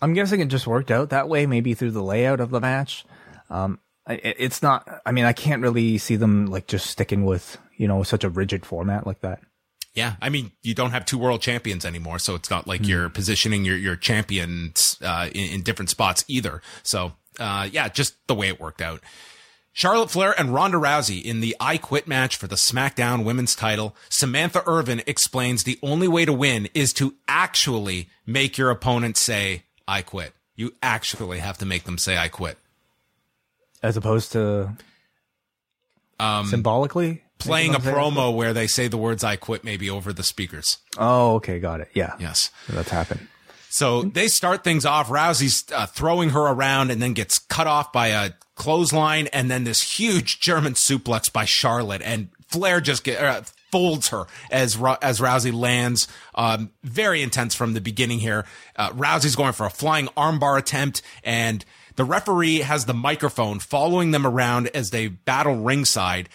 [0.00, 3.04] I'm guessing it just worked out that way, maybe through the layout of the match.
[3.50, 7.88] Um, it's not, I mean, I can't really see them like just sticking with, you
[7.88, 9.40] know, such a rigid format like that.
[9.94, 12.88] Yeah, I mean, you don't have two world champions anymore, so it's not like mm.
[12.88, 16.62] you're positioning your your champions uh, in, in, different spots either.
[16.84, 19.02] So, uh, yeah, just the way it worked out.
[19.72, 23.96] Charlotte Flair and Ronda Rousey in the I Quit match for the SmackDown Women's title.
[24.08, 29.64] Samantha Irvin explains the only way to win is to actually make your opponent say,
[29.86, 30.34] I quit.
[30.54, 32.58] You actually have to make them say, I quit.
[33.82, 34.76] As opposed to
[36.18, 37.22] um, symbolically?
[37.40, 40.78] Playing a promo where they say the words "I quit" maybe over the speakers.
[40.98, 41.88] Oh, okay, got it.
[41.94, 43.26] Yeah, yes, that's happened.
[43.70, 45.08] So they start things off.
[45.08, 49.64] Rousey's uh, throwing her around and then gets cut off by a clothesline, and then
[49.64, 55.20] this huge German suplex by Charlotte, and Flair just get, uh, folds her as as
[55.20, 56.08] Rousey lands.
[56.34, 58.44] Um, very intense from the beginning here.
[58.76, 61.64] Uh, Rousey's going for a flying armbar attempt, and
[61.96, 66.28] the referee has the microphone following them around as they battle ringside.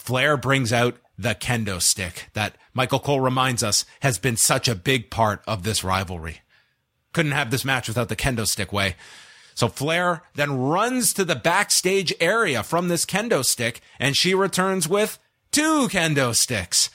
[0.00, 4.74] Flair brings out the kendo stick that Michael Cole reminds us has been such a
[4.74, 6.40] big part of this rivalry.
[7.12, 8.96] Couldn't have this match without the kendo stick way.
[9.54, 14.88] So Flair then runs to the backstage area from this kendo stick and she returns
[14.88, 15.18] with
[15.52, 16.88] two kendo sticks.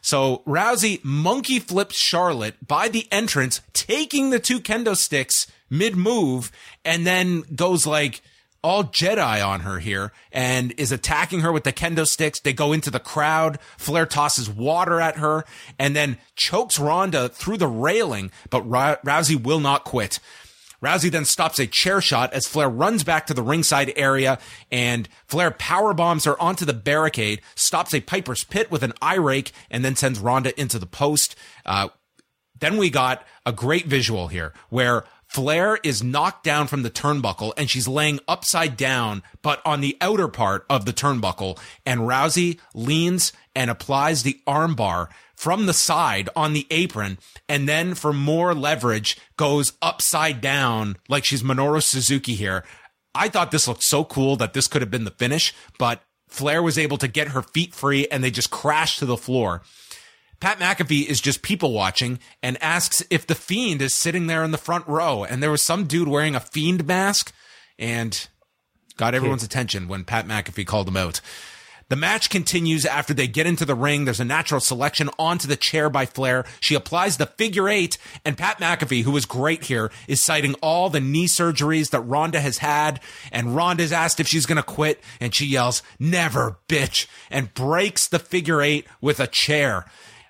[0.00, 6.50] So Rousey monkey flips Charlotte by the entrance, taking the two kendo sticks mid move,
[6.84, 8.22] and then goes like
[8.66, 12.40] all Jedi on her here and is attacking her with the kendo sticks.
[12.40, 13.60] They go into the crowd.
[13.76, 15.44] Flair tosses water at her
[15.78, 20.18] and then chokes Ronda through the railing, but Rousey will not quit.
[20.82, 24.36] Rousey then stops a chair shot as Flair runs back to the ringside area
[24.72, 29.14] and Flair power bombs her onto the barricade, stops a Piper's Pit with an eye
[29.14, 31.36] rake, and then sends Ronda into the post.
[31.64, 31.90] Uh,
[32.58, 37.52] then we got a great visual here where Flair is knocked down from the turnbuckle
[37.56, 41.58] and she's laying upside down, but on the outer part of the turnbuckle.
[41.84, 47.18] And Rousey leans and applies the armbar from the side on the apron.
[47.48, 52.64] And then for more leverage goes upside down like she's Minoru Suzuki here.
[53.14, 56.62] I thought this looked so cool that this could have been the finish, but Flair
[56.62, 59.62] was able to get her feet free and they just crashed to the floor.
[60.40, 64.50] Pat McAfee is just people watching and asks if the Fiend is sitting there in
[64.50, 65.24] the front row.
[65.24, 67.32] And there was some dude wearing a Fiend mask
[67.78, 68.28] and
[68.96, 71.20] got everyone's attention when Pat McAfee called him out.
[71.88, 74.04] The match continues after they get into the ring.
[74.04, 76.44] There's a natural selection onto the chair by Flair.
[76.58, 80.90] She applies the figure eight, and Pat McAfee, who was great here, is citing all
[80.90, 82.98] the knee surgeries that Ronda has had.
[83.30, 88.08] And Ronda's asked if she's going to quit, and she yells, Never, bitch, and breaks
[88.08, 89.86] the figure eight with a chair.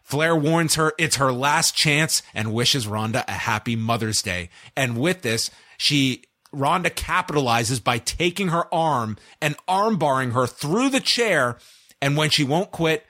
[0.07, 4.51] Flair warns her it's her last chance and wishes Ronda a happy Mother's Day.
[4.77, 11.01] And with this, she Ronda capitalizes by taking her arm and armbarring her through the
[11.01, 11.59] chair.
[12.01, 13.05] And when she won't quit,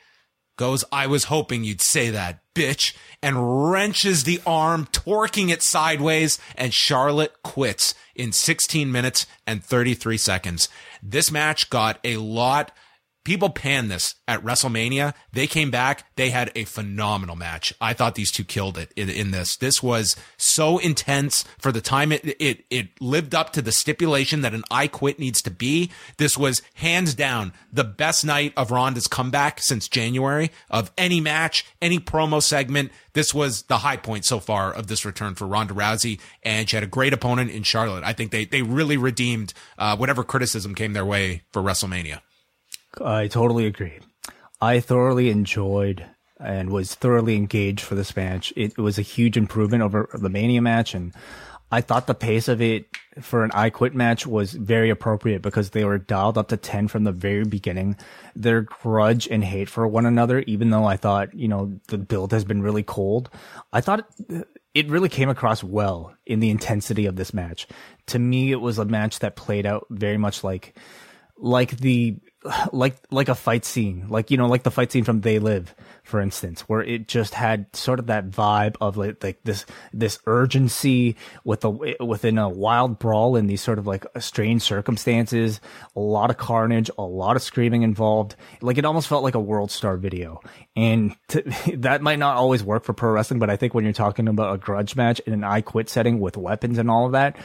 [0.57, 6.39] goes, I was hoping you'd say that, bitch, and wrenches the arm, torquing it sideways,
[6.57, 10.71] and Charlotte quits in 16 minutes and 33 seconds.
[11.03, 12.73] This match got a lot
[13.27, 15.13] people pan this at WrestleMania.
[15.33, 16.05] They came back.
[16.15, 17.75] They had a phenomenal match.
[17.81, 19.57] I thought these two killed it in, in this.
[19.57, 24.43] This was so intense for the time it, it, it lived up to the stipulation
[24.43, 25.91] that an I quit needs to be.
[26.19, 31.67] This was hands down the best night of Ronda's comeback since January of any match,
[31.83, 32.93] any promo segment.
[33.13, 36.77] This was the high point so far of this return for Ronda Rousey, and she
[36.77, 38.05] had a great opponent in Charlotte.
[38.05, 42.21] I think they they really redeemed uh, whatever criticism came their way for WrestleMania.
[43.01, 43.99] I totally agree.
[44.61, 46.07] I thoroughly enjoyed
[46.41, 48.53] and was thoroughly engaged for this match.
[48.57, 51.13] It, it, was a huge improvement over the Mania match, and
[51.71, 52.87] I thought the pace of it
[53.21, 56.89] for an I Quit match was very appropriate because they were dialed up to 10
[56.89, 57.97] from the very beginning.
[58.35, 62.33] Their grudge and hate for one another, even though I thought, you know, the build
[62.33, 63.31] has been really cold,
[63.73, 64.07] I thought
[64.75, 67.67] it really came across well in the intensity of this match.
[68.09, 70.79] To me, it was a match that played out very much like,
[71.39, 72.19] like the
[72.73, 75.75] like like a fight scene, like you know, like the fight scene from They Live,
[76.03, 80.19] for instance, where it just had sort of that vibe of like, like this this
[80.27, 81.71] urgency with a
[82.05, 85.61] within a wild brawl in these sort of like strange circumstances,
[85.95, 88.37] a lot of carnage, a lot of screaming involved.
[88.61, 90.41] Like it almost felt like a world star video,
[90.75, 91.43] and to,
[91.79, 94.55] that might not always work for pro wrestling, but I think when you're talking about
[94.55, 97.37] a grudge match in an I Quit setting with weapons and all of that,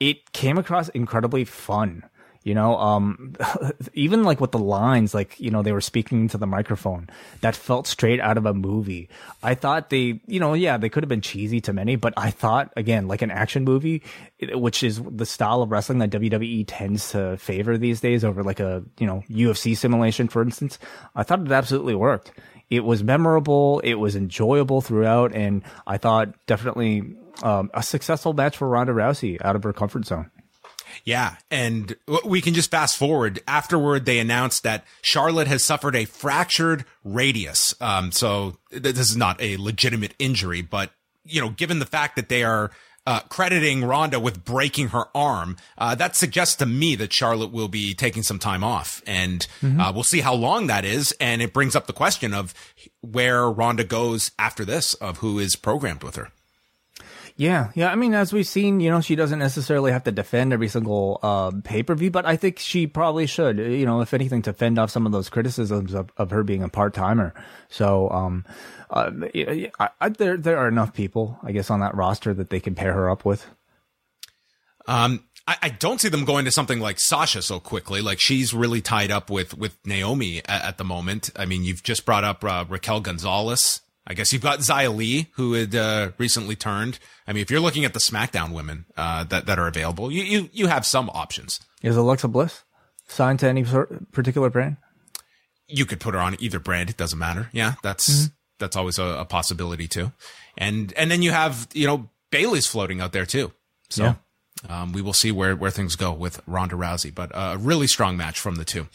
[0.00, 2.04] it came across incredibly fun
[2.44, 3.34] you know um
[3.94, 7.08] even like with the lines like you know they were speaking into the microphone
[7.40, 9.08] that felt straight out of a movie.
[9.42, 12.30] I thought they you know yeah they could have been cheesy to many but i
[12.30, 14.02] thought again like an action movie
[14.52, 18.60] which is the style of wrestling that wwe tends to favor these days over like
[18.60, 20.78] a you know ufc simulation for instance
[21.14, 22.32] i thought it absolutely worked.
[22.70, 27.02] It was memorable it was enjoyable throughout and i thought definitely
[27.42, 30.30] um, a successful match for ronda rousey out of her comfort zone
[31.04, 31.36] yeah.
[31.50, 33.40] And we can just fast forward.
[33.46, 37.74] Afterward, they announced that Charlotte has suffered a fractured radius.
[37.80, 40.90] Um, so this is not a legitimate injury, but,
[41.24, 42.70] you know, given the fact that they are
[43.06, 47.68] uh, crediting Ronda with breaking her arm, uh, that suggests to me that Charlotte will
[47.68, 49.80] be taking some time off, and mm-hmm.
[49.80, 51.12] uh, we'll see how long that is.
[51.20, 52.54] And it brings up the question of
[53.00, 56.30] where Ronda goes after this, of who is programmed with her.
[57.36, 57.90] Yeah, yeah.
[57.90, 61.18] I mean, as we've seen, you know, she doesn't necessarily have to defend every single
[61.22, 63.58] uh, pay per view, but I think she probably should.
[63.58, 66.62] You know, if anything, to fend off some of those criticisms of, of her being
[66.62, 67.34] a part timer.
[67.68, 68.44] So, um,
[68.90, 72.60] uh, I, I, there there are enough people, I guess, on that roster that they
[72.60, 73.46] can pair her up with.
[74.86, 78.00] Um, I, I, don't see them going to something like Sasha so quickly.
[78.00, 81.30] Like she's really tied up with with Naomi at, at the moment.
[81.36, 83.80] I mean, you've just brought up uh, Raquel Gonzalez.
[84.06, 86.98] I guess you've got Xia Li, who had uh, recently turned.
[87.26, 90.22] I mean, if you're looking at the SmackDown women uh, that that are available, you,
[90.22, 91.60] you you have some options.
[91.82, 92.64] Is Alexa Bliss
[93.06, 93.64] signed to any
[94.12, 94.76] particular brand?
[95.68, 97.48] You could put her on either brand; it doesn't matter.
[97.52, 98.34] Yeah, that's mm-hmm.
[98.58, 100.12] that's always a, a possibility too.
[100.58, 103.52] And and then you have you know Bayley's floating out there too.
[103.88, 104.04] So.
[104.04, 104.14] Yeah.
[104.68, 108.16] Um, we will see where, where things go with Ronda Rousey, but a really strong
[108.16, 108.86] match from the 2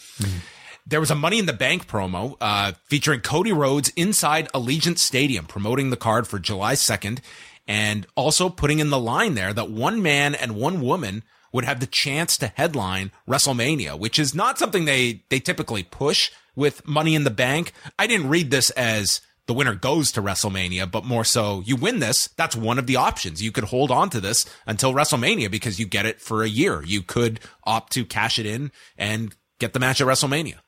[0.90, 5.46] There was a Money in the Bank promo uh, featuring Cody Rhodes inside Allegiant Stadium,
[5.46, 7.20] promoting the card for July 2nd,
[7.68, 11.82] and also putting in the line there that one man and one woman would have
[11.82, 17.16] the chance to headline WrestleMania, which is not something they they typically push with Money
[17.16, 17.74] in the Bank.
[18.00, 22.00] I didn't read this as the winner goes to WrestleMania, but more so you win
[22.00, 22.30] this.
[22.38, 23.44] That's one of the options.
[23.44, 26.82] You could hold on to this until WrestleMania because you get it for a year.
[26.82, 30.60] You could opt to cash it in and get the match at WrestleMania.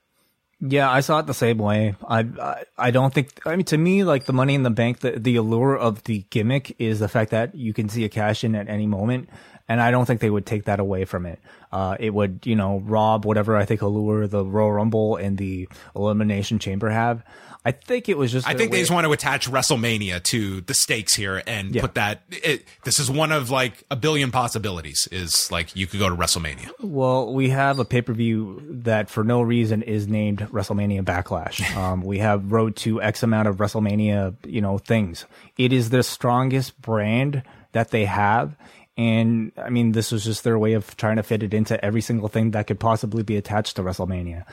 [0.61, 1.95] Yeah, I saw it the same way.
[2.05, 3.39] I, I I don't think.
[3.45, 6.25] I mean, to me, like the Money in the Bank, the the allure of the
[6.29, 9.29] gimmick is the fact that you can see a cash in at any moment,
[9.69, 11.39] and I don't think they would take that away from it.
[11.71, 15.69] Uh, it would, you know, rob whatever I think allure the Royal Rumble and the
[15.95, 17.23] Elimination Chamber have.
[17.65, 18.47] I think it was just.
[18.47, 21.81] I think they just want to attach WrestleMania to the stakes here and Yeah.
[21.81, 22.21] put that.
[22.31, 25.07] It, this is one of like a billion possibilities.
[25.11, 26.69] Is like you could go to WrestleMania.
[26.81, 31.59] Well, we have a pay per view that for no reason is named WrestleMania Backlash.
[31.79, 35.25] Um, we have road to X amount of WrestleMania, you know, things.
[35.57, 38.55] It is the strongest brand that they have.
[38.99, 42.01] And I mean, this was just their way of trying to fit it into every
[42.01, 44.43] single thing that could possibly be attached to WrestleMania.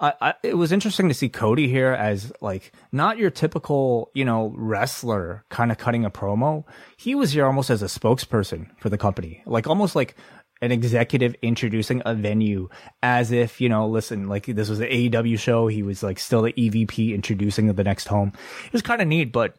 [0.00, 4.24] I, I, it was interesting to see Cody here as like not your typical, you
[4.24, 6.64] know, wrestler kind of cutting a promo.
[6.96, 10.16] He was here almost as a spokesperson for the company, like almost like
[10.60, 12.68] an executive introducing a venue
[13.04, 15.68] as if, you know, listen, like this was an AEW show.
[15.68, 18.32] He was like still the EVP introducing the next home.
[18.66, 19.54] It was kind of neat, but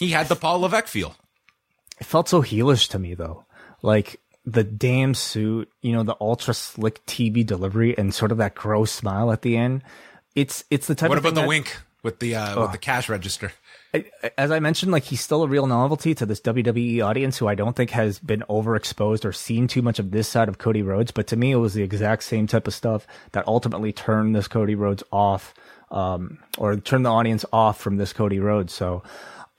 [0.00, 1.14] He had the Paul Levesque feel.
[2.00, 3.44] it felt so heelish to me though.
[3.82, 8.54] Like the damn suit, you know, the ultra slick TV delivery and sort of that
[8.54, 9.82] gross smile at the end.
[10.34, 12.78] It's, it's the type of What about the that- wink with the uh, with the
[12.78, 13.52] cash register?
[14.36, 17.54] as I mentioned, like he's still a real novelty to this WWE audience who I
[17.54, 21.10] don't think has been overexposed or seen too much of this side of Cody Rhodes.
[21.10, 24.46] But to me, it was the exact same type of stuff that ultimately turned this
[24.46, 25.54] Cody Rhodes off,
[25.90, 28.74] um, or turned the audience off from this Cody Rhodes.
[28.74, 29.02] So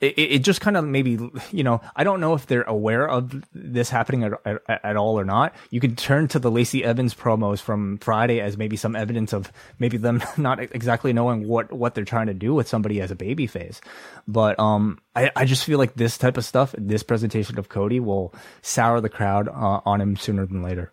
[0.00, 1.18] it, it just kind of maybe,
[1.52, 5.18] you know, I don't know if they're aware of this happening at, at, at all
[5.18, 5.54] or not.
[5.70, 9.52] You could turn to the Lacey Evans promos from Friday as maybe some evidence of
[9.78, 13.16] maybe them not exactly knowing what, what they're trying to do with somebody as a
[13.16, 13.80] baby face.
[14.26, 18.00] But, um, I, I just feel like this type of stuff, this presentation of Cody
[18.00, 18.32] will
[18.62, 20.92] sour the crowd uh, on him sooner than later.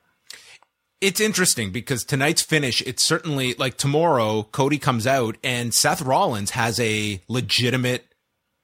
[0.99, 6.51] It's interesting because tonight's finish, it's certainly like tomorrow, Cody comes out and Seth Rollins
[6.51, 8.06] has a legitimate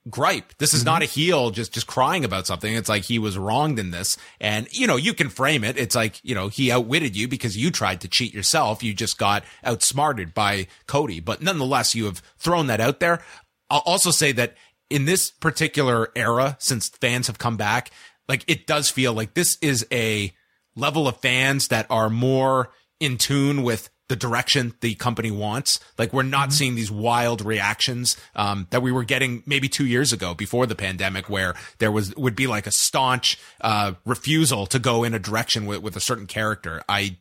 [0.10, 0.54] gripe.
[0.58, 1.20] This is not a mm-hmm.
[1.20, 2.74] heel just just crying about something.
[2.74, 4.18] It's like he was wronged in this.
[4.40, 5.78] And you know, you can frame it.
[5.78, 8.84] It's like, you know, he outwitted you because you tried to cheat yourself.
[8.84, 11.20] You just got outsmarted by Cody.
[11.20, 13.24] But nonetheless, you have thrown that out there.
[13.70, 14.56] I'll also say that
[14.90, 17.90] in this particular era, since fans have come back,
[18.28, 20.34] like it does feel like this is a
[20.76, 25.80] level of fans that are more in tune with the direction the company wants.
[25.98, 30.12] Like we're not seeing these wild reactions um, that we were getting maybe two years
[30.12, 34.80] ago before the pandemic, where there was would be like a staunch uh, refusal to
[34.80, 36.84] go in a direction with, with a certain character.
[36.90, 37.18] I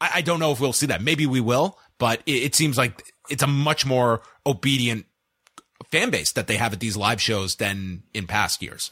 [0.00, 1.02] I I don't know if we'll see that.
[1.02, 5.06] Maybe we will, but it, it seems like it's a much more obedient
[5.90, 8.90] fan base that they have at these live shows than in past years.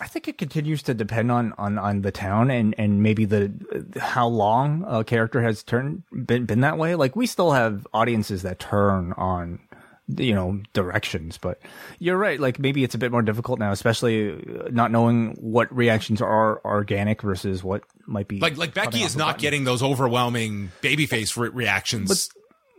[0.00, 3.52] I think it continues to depend on, on, on the town and, and maybe the
[3.98, 6.94] how long a character has turned been been that way.
[6.94, 9.60] Like we still have audiences that turn on
[10.08, 11.60] you know directions, but
[11.98, 12.38] you're right.
[12.38, 16.60] Like maybe it's a bit more difficult now, especially uh, not knowing what reactions are
[16.64, 21.48] organic versus what might be Like like Becky is not getting those overwhelming babyface re-
[21.48, 22.28] reactions.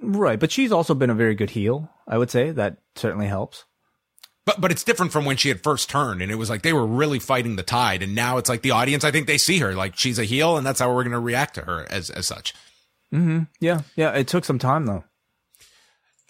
[0.01, 0.39] right.
[0.39, 1.89] But she's also been a very good heel.
[2.07, 3.65] I would say that certainly helps.
[4.47, 6.71] But but it's different from when she had first turned, and it was like they
[6.71, 9.03] were really fighting the tide, and now it's like the audience.
[9.03, 11.19] I think they see her like she's a heel, and that's how we're going to
[11.19, 12.53] react to her as as such.
[13.11, 14.11] Yeah, yeah.
[14.13, 15.03] It took some time though.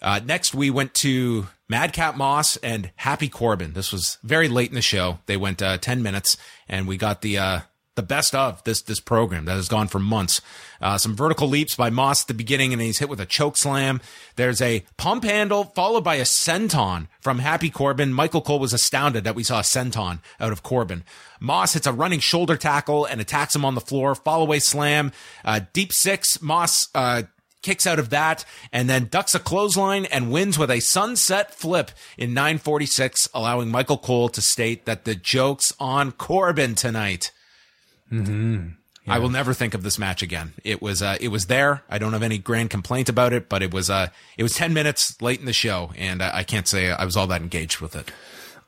[0.02, 3.74] Uh, next, we went to Madcap Moss and Happy Corbin.
[3.74, 5.20] This was very late in the show.
[5.26, 6.36] They went uh, ten minutes,
[6.68, 7.60] and we got the uh,
[7.98, 10.40] the best of this this program that has gone for months.
[10.80, 13.56] Uh, some vertical leaps by Moss at the beginning, and he's hit with a choke
[13.56, 14.00] slam.
[14.36, 18.12] There's a pump handle followed by a senton from Happy Corbin.
[18.12, 21.02] Michael Cole was astounded that we saw a senton out of Corbin.
[21.40, 24.14] Moss hits a running shoulder tackle and attacks him on the floor.
[24.14, 25.10] Fall away slam,
[25.44, 26.40] uh, deep six.
[26.40, 26.88] Moss.
[26.94, 27.24] Uh,
[27.60, 31.90] kicks out of that and then ducks a clothesline and wins with a sunset flip
[32.16, 37.32] in 946, allowing Michael Cole to state that the joke's on Corbin tonight.
[39.08, 40.52] Yeah, I will never think of this match again.
[40.64, 41.82] It was uh, it was there.
[41.88, 44.72] I don't have any grand complaint about it, but it was uh, it was ten
[44.74, 47.80] minutes late in the show, and I, I can't say I was all that engaged
[47.80, 48.10] with it.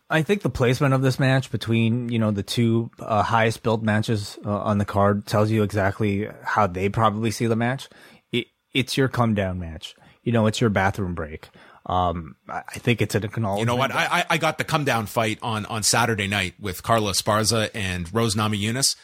[0.09, 3.85] I think the placement of this match between you know the two uh, highest build
[3.85, 7.89] matches uh, on the card tells you exactly how they probably see the match.
[8.33, 9.95] It, it's your come down match.
[10.23, 11.49] You know, it's your bathroom break.
[11.87, 13.61] Um, I think it's an acknowledgement.
[13.61, 13.93] You know what?
[13.93, 18.13] I, I got the come down fight on on Saturday night with Carla Esparza and
[18.15, 18.97] Rose Namajunas.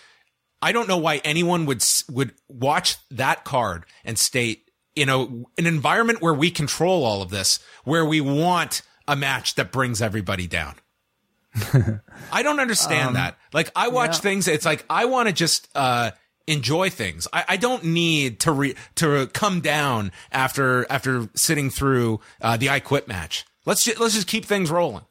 [0.62, 5.66] I don't know why anyone would would watch that card and state, you know, an
[5.66, 10.46] environment where we control all of this, where we want a match that brings everybody
[10.46, 10.74] down.
[12.32, 13.38] I don't understand um, that.
[13.52, 14.20] Like I watch yeah.
[14.20, 14.48] things.
[14.48, 16.10] It's like I want to just uh,
[16.46, 17.28] enjoy things.
[17.32, 22.70] I, I don't need to re- to come down after after sitting through uh, the
[22.70, 23.44] I Quit match.
[23.64, 25.04] Let's just, let's just keep things rolling.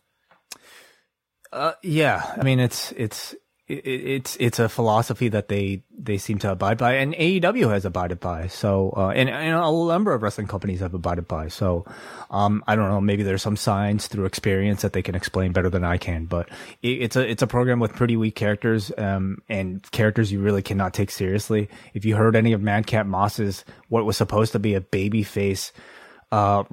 [1.51, 3.35] Uh, yeah, I mean it's it's
[3.67, 7.85] it, it's it's a philosophy that they they seem to abide by, and AEW has
[7.85, 8.47] abided by.
[8.47, 11.47] So, uh, and, and a number of wrestling companies have abided by.
[11.47, 11.85] So,
[12.29, 13.01] um, I don't know.
[13.01, 16.25] Maybe there's some signs through experience that they can explain better than I can.
[16.25, 16.49] But
[16.81, 20.61] it, it's a it's a program with pretty weak characters, um, and characters you really
[20.61, 21.69] cannot take seriously.
[21.93, 25.71] If you heard any of Madcap Moss's what was supposed to be a baby face
[26.35, 26.65] uh,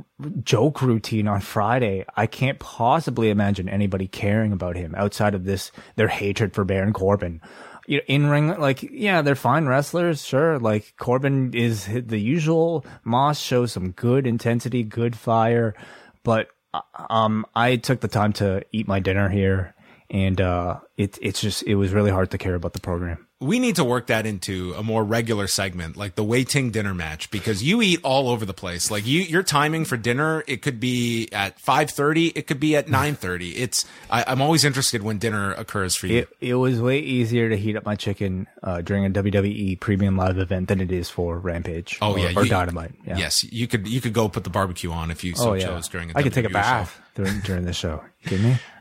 [0.43, 5.71] joke routine on Friday, I can't possibly imagine anybody caring about him outside of this,
[5.95, 7.41] their hatred for Baron Corbin.
[7.87, 10.59] You know, in ring, like, yeah, they're fine wrestlers, sure.
[10.59, 12.85] Like, Corbin is the usual.
[13.05, 15.77] Moss shows some good intensity, good fire,
[16.25, 19.77] but, uh, um, I took the time to eat my dinner here
[20.13, 23.59] and, uh, it, it's just, it was really hard to care about the program we
[23.59, 27.63] need to work that into a more regular segment, like the waiting dinner match, because
[27.63, 28.91] you eat all over the place.
[28.91, 32.77] Like you, your timing for dinner, it could be at five thirty, it could be
[32.77, 33.51] at nine thirty.
[33.57, 36.19] It's I, am always interested when dinner occurs for you.
[36.19, 40.17] It, it, was way easier to heat up my chicken uh, during a WWE Premium
[40.17, 41.99] Live event than it is for Rampage.
[42.01, 42.93] Oh or, yeah, or you, Dynamite.
[43.05, 43.19] Yeah.
[43.19, 45.67] Yes, you could you could go put the barbecue on if you so oh, yeah.
[45.67, 46.11] chose during.
[46.11, 48.03] I WWE could take a bath during during the show.
[48.23, 48.57] You kidding me?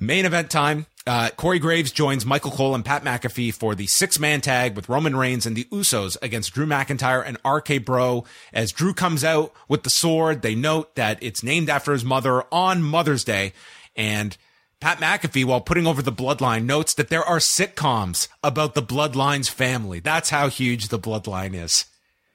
[0.00, 0.86] Main event time.
[1.06, 4.88] Uh, Corey Graves joins Michael Cole and Pat McAfee for the six man tag with
[4.88, 8.24] Roman Reigns and the Usos against Drew McIntyre and RK Bro.
[8.52, 12.44] As Drew comes out with the sword, they note that it's named after his mother
[12.50, 13.52] on Mother's Day.
[13.94, 14.36] And
[14.80, 19.50] Pat McAfee, while putting over the bloodline, notes that there are sitcoms about the bloodline's
[19.50, 20.00] family.
[20.00, 21.84] That's how huge the bloodline is.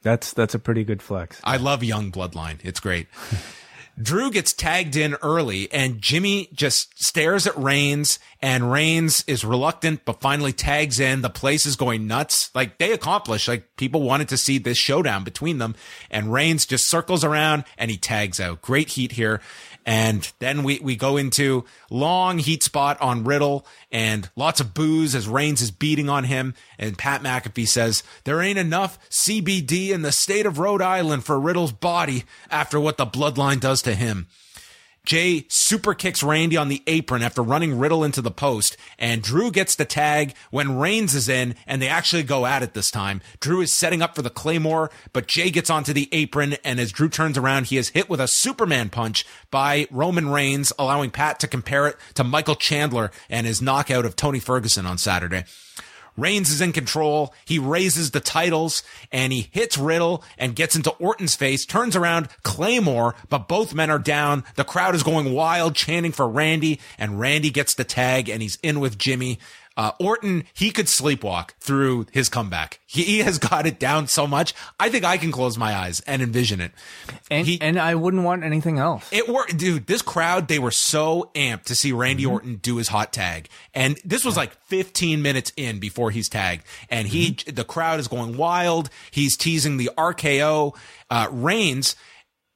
[0.04, 1.42] That's that's a pretty good flex.
[1.44, 2.60] I love young bloodline.
[2.64, 3.08] It's great.
[4.02, 10.04] Drew gets tagged in early and Jimmy just stares at Reigns and Reigns is reluctant,
[10.04, 11.22] but finally tags in.
[11.22, 12.52] The place is going nuts.
[12.54, 15.76] Like they accomplished, like people wanted to see this showdown between them
[16.12, 18.62] and Reigns just circles around and he tags out.
[18.62, 19.40] Great heat here.
[19.86, 25.14] And then we, we go into long heat spot on Riddle and lots of boos
[25.14, 26.56] as Reigns is beating on him.
[26.80, 31.40] And Pat McAfee says, there ain't enough CBD in the state of Rhode Island for
[31.40, 34.28] Riddle's body after what the bloodline does to him.
[35.06, 39.52] Jey super kicks Randy on the apron after running Riddle into the post, and Drew
[39.52, 43.22] gets the tag when Reigns is in, and they actually go at it this time.
[43.40, 46.92] Drew is setting up for the Claymore, but Jey gets onto the apron, and as
[46.92, 51.40] Drew turns around, he is hit with a Superman punch by Roman Reigns, allowing Pat
[51.40, 55.46] to compare it to Michael Chandler and his knockout of Tony Ferguson on Saturday.
[56.18, 57.34] Reigns is in control.
[57.46, 62.30] He raises the titles and he hits Riddle and gets into Orton's face, turns around
[62.44, 64.44] Claymore, but both men are down.
[64.56, 68.58] The crowd is going wild, chanting for Randy, and Randy gets the tag and he's
[68.64, 69.40] in with Jimmy.
[69.78, 72.80] Uh, Orton, he could sleepwalk through his comeback.
[72.86, 74.54] He, he, has got it down so much.
[74.80, 76.72] I think I can close my eyes and envision it.
[77.30, 79.08] And, he, and I wouldn't want anything else.
[79.12, 79.88] It worked, dude.
[79.88, 82.32] This crowd, they were so amped to see Randy mm-hmm.
[82.32, 83.50] Orton do his hot tag.
[83.74, 86.64] And this was like 15 minutes in before he's tagged.
[86.90, 87.56] And he, mm-hmm.
[87.56, 88.90] the crowd is going wild.
[89.12, 90.76] He's teasing the RKO.
[91.10, 91.96] Uh, Reigns,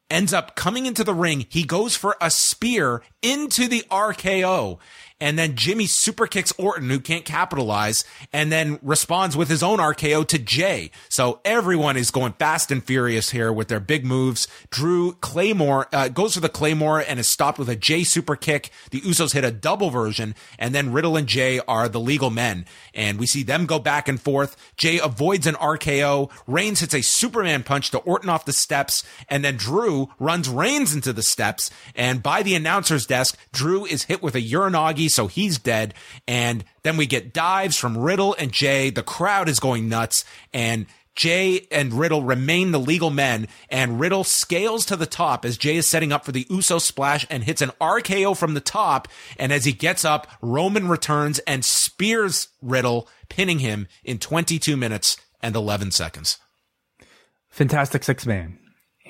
[0.09, 1.45] ends up coming into the ring.
[1.49, 4.79] He goes for a spear into the RKO
[5.21, 9.79] and then Jimmy super kicks Orton, who can't capitalize, and then responds with his own
[9.79, 10.91] RKO to Jey.
[11.09, 14.47] So everyone is going fast and furious here with their big moves.
[14.69, 18.69] Drew Claymore uh, goes for the Claymore and is stopped with a Jey super kick.
[18.91, 22.65] The Usos hit a double version, and then Riddle and Jey are the legal men,
[22.93, 24.55] and we see them go back and forth.
[24.77, 26.31] Jey avoids an RKO.
[26.47, 30.93] Reigns hits a Superman punch to Orton off the steps, and then Drew runs Reigns
[30.93, 31.69] into the steps.
[31.95, 34.41] And by the announcer's desk, Drew is hit with a
[35.09, 35.93] So he's dead.
[36.27, 38.89] And then we get dives from Riddle and Jey.
[38.89, 40.23] The crowd is going nuts.
[40.53, 40.85] And
[41.19, 45.75] Jey and Riddle remain the legal men, and Riddle scales to the top as Jey
[45.75, 49.09] is setting up for the Uso splash and hits an RKO from the top.
[49.37, 55.17] And as he gets up, Roman returns and spears Riddle, pinning him in 22 minutes
[55.41, 56.37] and 11 seconds.
[57.49, 58.57] Fantastic six man.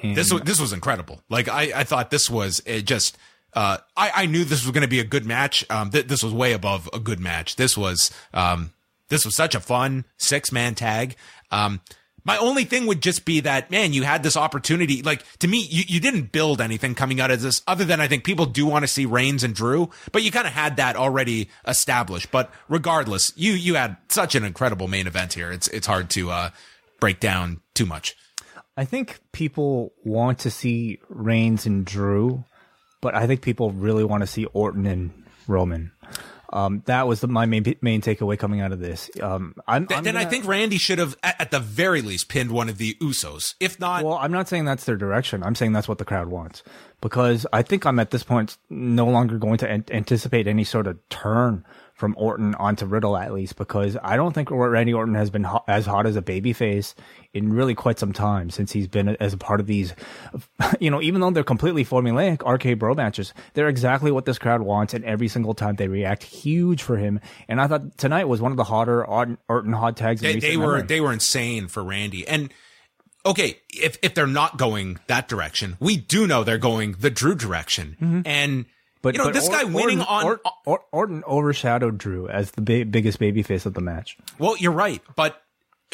[0.01, 1.21] And this was this was incredible.
[1.29, 3.17] Like I, I thought this was just.
[3.53, 5.65] Uh, I, I knew this was going to be a good match.
[5.69, 7.55] Um, th- this was way above a good match.
[7.55, 8.71] This was, um,
[9.09, 11.15] this was such a fun six man tag.
[11.51, 11.81] Um,
[12.23, 15.01] my only thing would just be that, man, you had this opportunity.
[15.01, 18.07] Like to me, you, you didn't build anything coming out of this other than I
[18.07, 20.95] think people do want to see Reigns and Drew, but you kind of had that
[20.95, 22.29] already established.
[22.29, 25.51] But regardless, you, you had such an incredible main event here.
[25.51, 26.49] It's, it's hard to, uh,
[26.99, 28.15] break down too much.
[28.75, 32.43] I think people want to see Reigns and Drew,
[33.01, 35.11] but I think people really want to see Orton and
[35.47, 35.91] Roman.
[36.51, 39.11] Um, that was the, my main main takeaway coming out of this.
[39.21, 42.01] Um, I'm, then, I'm then gonna, I think Randy should have, at, at, the very
[42.01, 43.53] least, pinned one of the Usos.
[43.59, 45.43] If not, well, I'm not saying that's their direction.
[45.43, 46.63] I'm saying that's what the crowd wants
[47.01, 50.87] because I think I'm at this point no longer going to an- anticipate any sort
[50.87, 51.65] of turn
[51.99, 55.65] from Orton onto Riddle at least because I don't think Randy Orton has been hot,
[55.67, 56.93] as hot as a babyface
[57.33, 59.93] in really quite some time since he's been as a part of these,
[60.79, 64.61] you know, even though they're completely formulaic RK Bro matches, they're exactly what this crowd
[64.61, 67.19] wants, and every single time they react huge for him.
[67.49, 70.21] And I thought tonight was one of the hotter Orton hot tags.
[70.21, 72.51] They, they were they were insane for Randy and.
[73.25, 77.35] Okay, if if they're not going that direction, we do know they're going the Drew
[77.35, 78.21] direction, mm-hmm.
[78.23, 78.65] and
[79.01, 82.51] but you know, but this or, guy winning Orton, on or, Orton overshadowed Drew as
[82.51, 84.17] the ba- biggest babyface of the match.
[84.37, 85.41] Well, you're right, but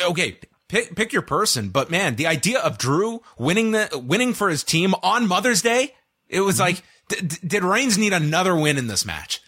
[0.03, 1.69] okay, pick pick your person.
[1.69, 5.93] But man, the idea of Drew winning the winning for his team on Mother's Day,
[6.27, 6.63] it was mm-hmm.
[6.63, 9.41] like, d- did Reigns need another win in this match?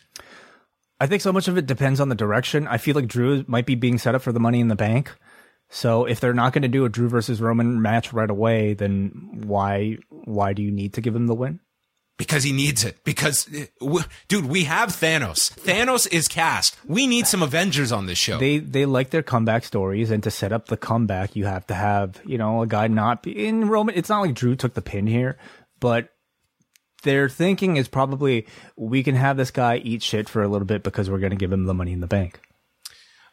[1.00, 2.68] I think so much of it depends on the direction.
[2.68, 5.14] I feel like Drew might be being set up for the Money in the Bank.
[5.70, 9.42] So if they're not going to do a Drew versus Roman match right away, then
[9.46, 11.60] why why do you need to give him the win?
[12.18, 13.04] Because he needs it.
[13.04, 13.48] Because,
[14.28, 15.54] dude, we have Thanos.
[15.60, 16.76] Thanos is cast.
[16.86, 18.38] We need some Avengers on this show.
[18.38, 21.74] They they like their comeback stories, and to set up the comeback, you have to
[21.74, 23.96] have you know a guy not be, in Roman.
[23.96, 25.38] It's not like Drew took the pin here,
[25.80, 26.10] but
[27.04, 30.84] their thinking is probably we can have this guy eat shit for a little bit
[30.84, 32.40] because we're going to give him the money in the bank.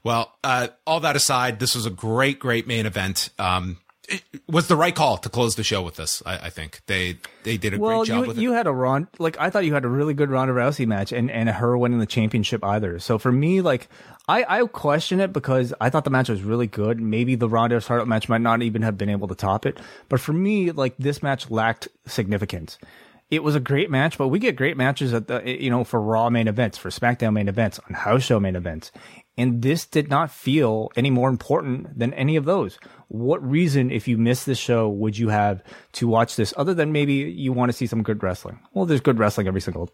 [0.03, 3.31] Well, uh, all that aside, this was a great, great main event.
[3.39, 3.79] Um,
[4.09, 6.23] it was the right call to close the show with this.
[6.27, 8.43] I, I think they they did a well, great job you, with it.
[8.43, 11.13] You had a Ron like I thought you had a really good Ronda Rousey match
[11.13, 12.99] and and her winning the championship either.
[12.99, 13.89] So for me, like
[14.29, 17.01] I I question it because I thought the match was really good.
[17.01, 19.79] Maybe the Ronda Charlotte match might not even have been able to top it.
[20.09, 22.79] But for me, like this match lacked significance.
[23.31, 26.01] It was a great match, but we get great matches at the you know for
[26.01, 28.93] Raw main events, for SmackDown main events, on house show main events,
[29.37, 32.79] and this did not feel any more important than any of those.
[33.09, 36.93] What reason, if you miss this show, would you have to watch this other than
[36.93, 38.59] maybe you want to see some good wrestling?
[38.73, 39.91] Well, there's good wrestling every single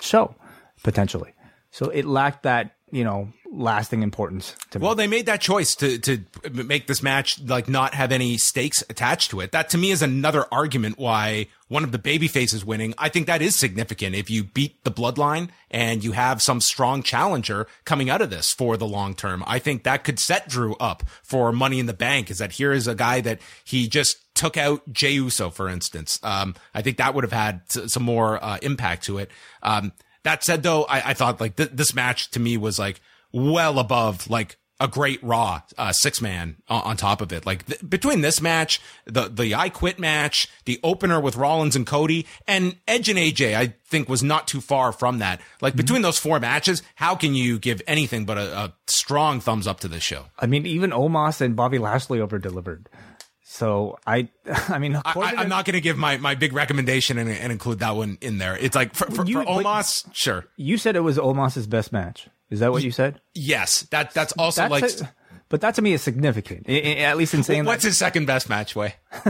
[0.00, 0.34] show,
[0.82, 1.32] potentially.
[1.70, 4.84] So it lacked that, you know, lasting importance to me.
[4.84, 8.82] Well, they made that choice to to make this match like not have any stakes
[8.88, 9.52] attached to it.
[9.52, 12.94] That to me is another argument why one of the baby faces winning.
[12.98, 17.02] I think that is significant if you beat the bloodline and you have some strong
[17.02, 19.44] challenger coming out of this for the long term.
[19.46, 22.72] I think that could set Drew up for money in the bank is that here
[22.72, 26.18] is a guy that he just took out Jey Uso, for instance.
[26.22, 29.30] Um, I think that would have had some more uh, impact to it.
[29.62, 29.92] Um,
[30.24, 33.00] that said, though, I, I thought like th- this match to me was like
[33.32, 37.44] well above like a great Raw uh, six man on, on, top of it.
[37.44, 41.86] Like th- between this match, the the I Quit match, the opener with Rollins and
[41.86, 45.40] Cody, and Edge and AJ, I think was not too far from that.
[45.60, 45.82] Like mm-hmm.
[45.82, 49.80] between those four matches, how can you give anything but a, a strong thumbs up
[49.80, 50.26] to this show?
[50.38, 52.88] I mean, even Omos and Bobby Lashley over delivered.
[53.52, 57.28] So I, I mean, I, am not going to give my, my big recommendation and,
[57.28, 58.56] and, include that one in there.
[58.56, 60.46] It's like for, for, you, for Omos, sure.
[60.56, 62.28] You said it was Omos's best match.
[62.48, 63.20] Is that what you said?
[63.34, 65.08] Yes, that that's also that's like.
[65.08, 65.12] A,
[65.48, 67.64] but that to me is significant, at least in saying.
[67.64, 68.76] What's that, his second best match?
[68.76, 68.94] Way.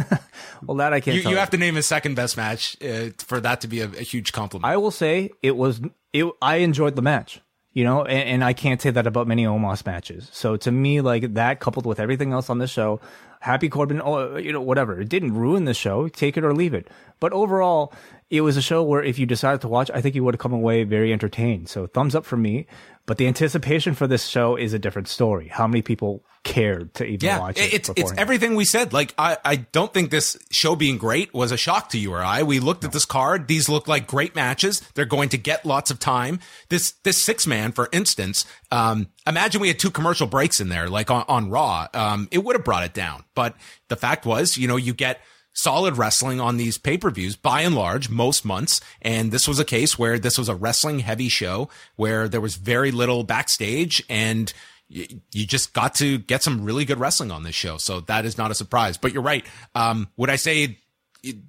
[0.67, 1.17] well, that I can't.
[1.17, 3.87] You, you have to name his second best match uh, for that to be a,
[3.87, 4.71] a, huge compliment.
[4.71, 5.81] I will say it was.
[6.13, 6.31] It.
[6.43, 7.41] I enjoyed the match.
[7.73, 10.29] You know, and, and I can't say that about many Omos matches.
[10.33, 13.01] So to me, like that coupled with everything else on this show,
[13.41, 15.01] Happy Corbin, oh, you know, whatever.
[15.01, 16.09] It didn't ruin the show.
[16.09, 16.89] Take it or leave it.
[17.21, 17.93] But overall,
[18.29, 20.41] it was a show where if you decided to watch, I think you would have
[20.41, 21.69] come away very entertained.
[21.69, 22.67] So thumbs up for me.
[23.11, 25.49] But the anticipation for this show is a different story.
[25.49, 27.75] How many people cared to even yeah, watch it?
[27.75, 28.93] It's it's everything we said.
[28.93, 32.23] Like I, I don't think this show being great was a shock to you or
[32.23, 32.45] I.
[32.45, 32.87] We looked no.
[32.87, 33.49] at this card.
[33.49, 34.81] These look like great matches.
[34.95, 36.39] They're going to get lots of time.
[36.69, 40.89] This this six man, for instance, um, imagine we had two commercial breaks in there,
[40.89, 41.89] like on, on Raw.
[41.93, 43.25] Um, it would have brought it down.
[43.35, 43.57] But
[43.89, 45.21] the fact was, you know, you get
[45.63, 48.81] solid wrestling on these pay per views by and large most months.
[49.03, 52.57] And this was a case where this was a wrestling heavy show where there was
[52.57, 54.53] very little backstage and
[54.89, 57.77] you, just got to get some really good wrestling on this show.
[57.79, 59.47] So that is not a surprise, but you're right.
[59.75, 60.79] Um, would I say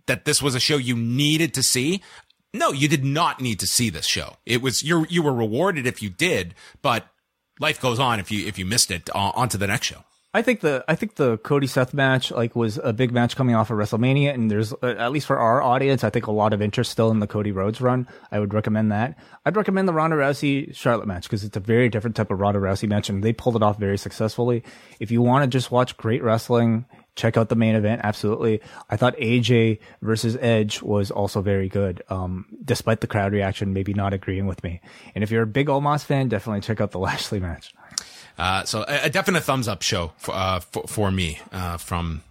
[0.06, 2.04] that this was a show you needed to see?
[2.54, 4.36] No, you did not need to see this show.
[4.46, 7.08] It was you you were rewarded if you did, but
[7.60, 10.04] life goes on if you if you missed it uh, on to the next show.
[10.34, 13.54] I think the I think the Cody Seth match like was a big match coming
[13.54, 16.54] off of WrestleMania, and there's uh, at least for our audience, I think a lot
[16.54, 18.08] of interest still in the Cody Rhodes run.
[18.32, 19.18] I would recommend that.
[19.46, 22.62] I'd recommend the Ronda Rousey Charlotte match because it's a very different type of Ronda
[22.62, 24.64] Rousey match, and they pulled it off very successfully.
[25.02, 28.00] If you want to just watch great wrestling, check out the main event.
[28.06, 33.74] Absolutely, I thought AJ versus Edge was also very good, um, despite the crowd reaction
[33.74, 34.80] maybe not agreeing with me.
[35.14, 37.74] And if you're a big Omos fan, definitely check out the Lashley match.
[38.42, 42.24] Uh, so a, a, definite thumbs up show for uh, for, for, me uh, from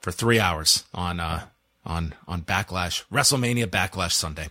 [0.00, 1.46] for three hours on uh,
[1.86, 4.50] on on Backlash WrestleMania Backlash Sunday.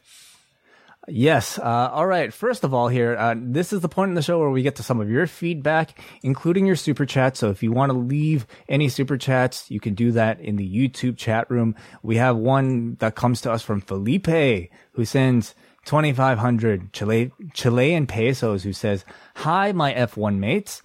[1.07, 1.59] Yes.
[1.59, 2.33] Uh, all right.
[2.33, 4.77] First of all, here, uh, this is the point in the show where we get
[4.77, 7.37] to some of your feedback, including your super chat.
[7.37, 10.67] So if you want to leave any super chats, you can do that in the
[10.67, 11.75] YouTube chat room.
[12.01, 15.53] We have one that comes to us from Felipe, who sends
[15.85, 19.05] 2,500 Chile, Chilean pesos, who says,
[19.35, 20.81] Hi, my F1 mates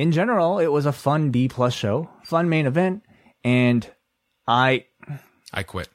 [0.00, 3.02] in general, it was a fun D plus show, fun main event,
[3.44, 3.86] and
[4.48, 4.86] I
[5.52, 5.90] I quit.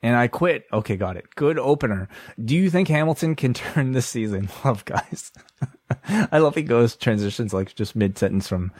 [0.00, 0.64] And I quit.
[0.72, 1.34] Okay, got it.
[1.34, 2.08] Good opener.
[2.42, 4.48] Do you think Hamilton can turn this season?
[4.64, 5.32] Love guys.
[6.08, 8.70] I love he goes transitions like just mid sentence from.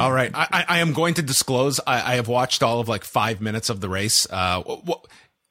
[0.00, 1.78] all right, I, I am going to disclose.
[1.86, 4.26] I, I, have watched all of like five minutes of the race.
[4.28, 4.62] Uh,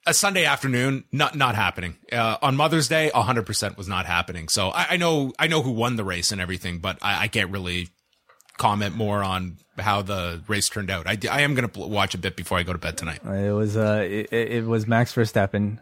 [0.05, 1.97] a Sunday afternoon, not not happening.
[2.11, 4.49] Uh, on Mother's Day, hundred percent was not happening.
[4.49, 7.27] So I, I, know I know who won the race and everything, but I, I
[7.27, 7.89] can't really
[8.57, 11.07] comment more on how the race turned out.
[11.07, 13.19] I, I am going to watch a bit before I go to bed tonight.
[13.23, 15.79] It was uh, it, it was Max Verstappen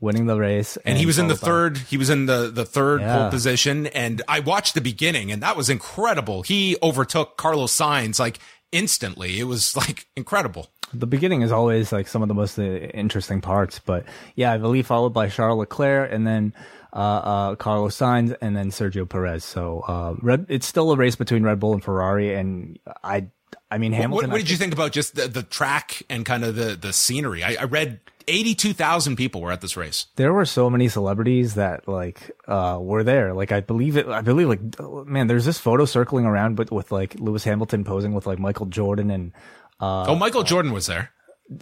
[0.00, 1.76] winning the race, and, and he was in the third.
[1.78, 3.16] He was in the the third yeah.
[3.16, 6.42] pole position, and I watched the beginning, and that was incredible.
[6.42, 8.38] He overtook Carlos Sainz like
[8.72, 9.38] instantly.
[9.38, 10.68] It was like incredible.
[10.94, 14.06] The beginning is always like some of the most uh, interesting parts, but
[14.36, 16.54] yeah, I believe followed by Charles Leclerc, and then
[16.92, 19.44] Carlos Sainz, and then Sergio Perez.
[19.44, 23.28] So uh, Red, it's still a race between Red Bull and Ferrari, and I,
[23.70, 24.30] I mean Hamilton.
[24.30, 26.92] What, what did you think about just the, the track and kind of the the
[26.92, 27.44] scenery?
[27.44, 30.06] I, I read 82,000 people were at this race.
[30.16, 33.32] There were so many celebrities that like uh were there.
[33.32, 34.60] Like I believe it I believe like
[35.06, 38.66] man there's this photo circling around but with like Lewis Hamilton posing with like Michael
[38.66, 39.32] Jordan and
[39.80, 41.10] uh Oh, Michael Jordan was there.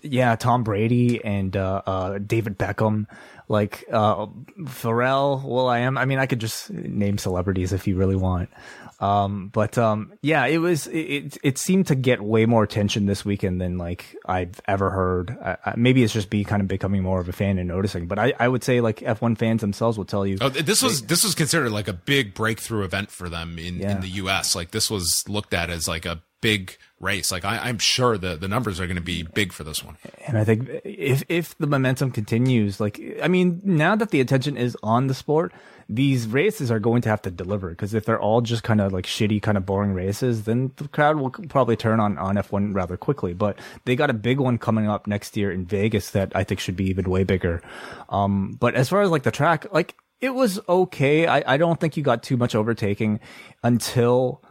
[0.03, 3.07] Yeah, Tom Brady and uh uh David Beckham
[3.49, 4.27] like uh
[4.63, 5.99] Pharrell, will.i.am.
[5.99, 8.51] I mean, I could just name celebrities if you really want.
[8.99, 13.25] Um, but um, yeah, it was it, it seemed to get way more attention this
[13.25, 15.37] weekend than like I've ever heard.
[15.39, 18.07] Uh, maybe it's just me kind of becoming more of a fan and noticing.
[18.07, 20.39] But I, I would say like F1 fans themselves will tell you.
[20.41, 23.81] Oh, this was they, this was considered like a big breakthrough event for them in
[23.81, 23.97] yeah.
[23.97, 24.57] in the U.S.
[24.57, 27.31] Like this was looked at as like a big race.
[27.31, 29.97] Like I, am sure the the numbers are going to be big for this one.
[30.27, 34.57] And I think if if the momentum continues, like I mean, now that the attention
[34.57, 35.53] is on the sport,
[35.89, 38.93] these races are going to have to deliver because if they're all just kind of
[38.93, 42.75] like shitty, kind of boring races, then the crowd will probably turn on on F1
[42.75, 43.35] rather quickly.
[43.35, 46.61] But they got a big one coming up next year in Vegas that I think
[46.61, 47.63] should be even way bigger.
[48.09, 51.27] Um, but as far as like the track, like it was okay.
[51.27, 53.21] I, I don't think you got too much overtaking
[53.63, 54.43] until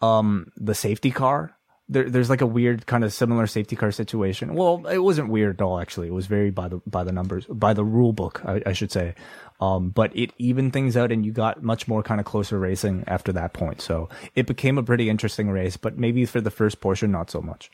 [0.00, 1.54] um, the safety car.
[1.88, 4.54] There, there's like a weird kind of similar safety car situation.
[4.54, 5.80] Well, it wasn't weird at all.
[5.80, 8.72] Actually, it was very by the by the numbers, by the rule book, I, I
[8.72, 9.14] should say.
[9.60, 13.04] Um, but it evened things out, and you got much more kind of closer racing
[13.08, 13.80] after that point.
[13.80, 17.42] So it became a pretty interesting race, but maybe for the first portion, not so
[17.42, 17.70] much.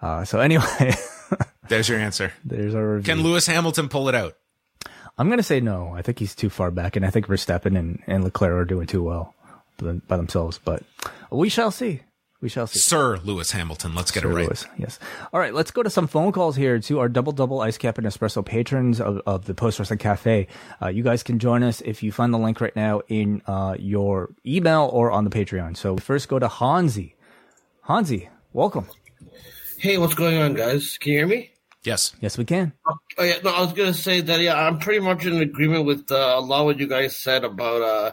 [0.00, 0.94] Uh, so anyway,
[1.68, 2.32] there's your answer.
[2.44, 3.14] There's our review.
[3.14, 4.36] Can Lewis Hamilton pull it out?
[5.18, 5.92] I'm gonna say no.
[5.94, 8.86] I think he's too far back, and I think Verstappen and, and Leclerc are doing
[8.86, 9.34] too well
[9.80, 10.58] by themselves.
[10.62, 10.82] But
[11.30, 12.00] we shall see.
[12.40, 12.78] We shall see.
[12.78, 13.94] Sir Lewis Hamilton.
[13.94, 14.46] Let's get Sir it right.
[14.46, 14.98] Lewis, yes.
[15.32, 15.52] All right.
[15.52, 18.44] Let's go to some phone calls here to our double double ice cap and espresso
[18.44, 20.46] patrons of, of the Post Wrestling Cafe.
[20.80, 23.76] Uh, you guys can join us if you find the link right now in uh,
[23.78, 25.76] your email or on the Patreon.
[25.76, 27.14] So first go to Hansi.
[27.82, 28.86] Hansi, welcome.
[29.78, 30.96] Hey, what's going on, guys?
[30.98, 31.50] Can you hear me?
[31.82, 32.12] Yes.
[32.20, 32.72] Yes, we can.
[32.86, 33.38] Oh, yeah.
[33.42, 34.40] No, I was gonna say that.
[34.40, 37.42] Yeah, I'm pretty much in agreement with uh, a lot of what you guys said
[37.42, 38.12] about uh,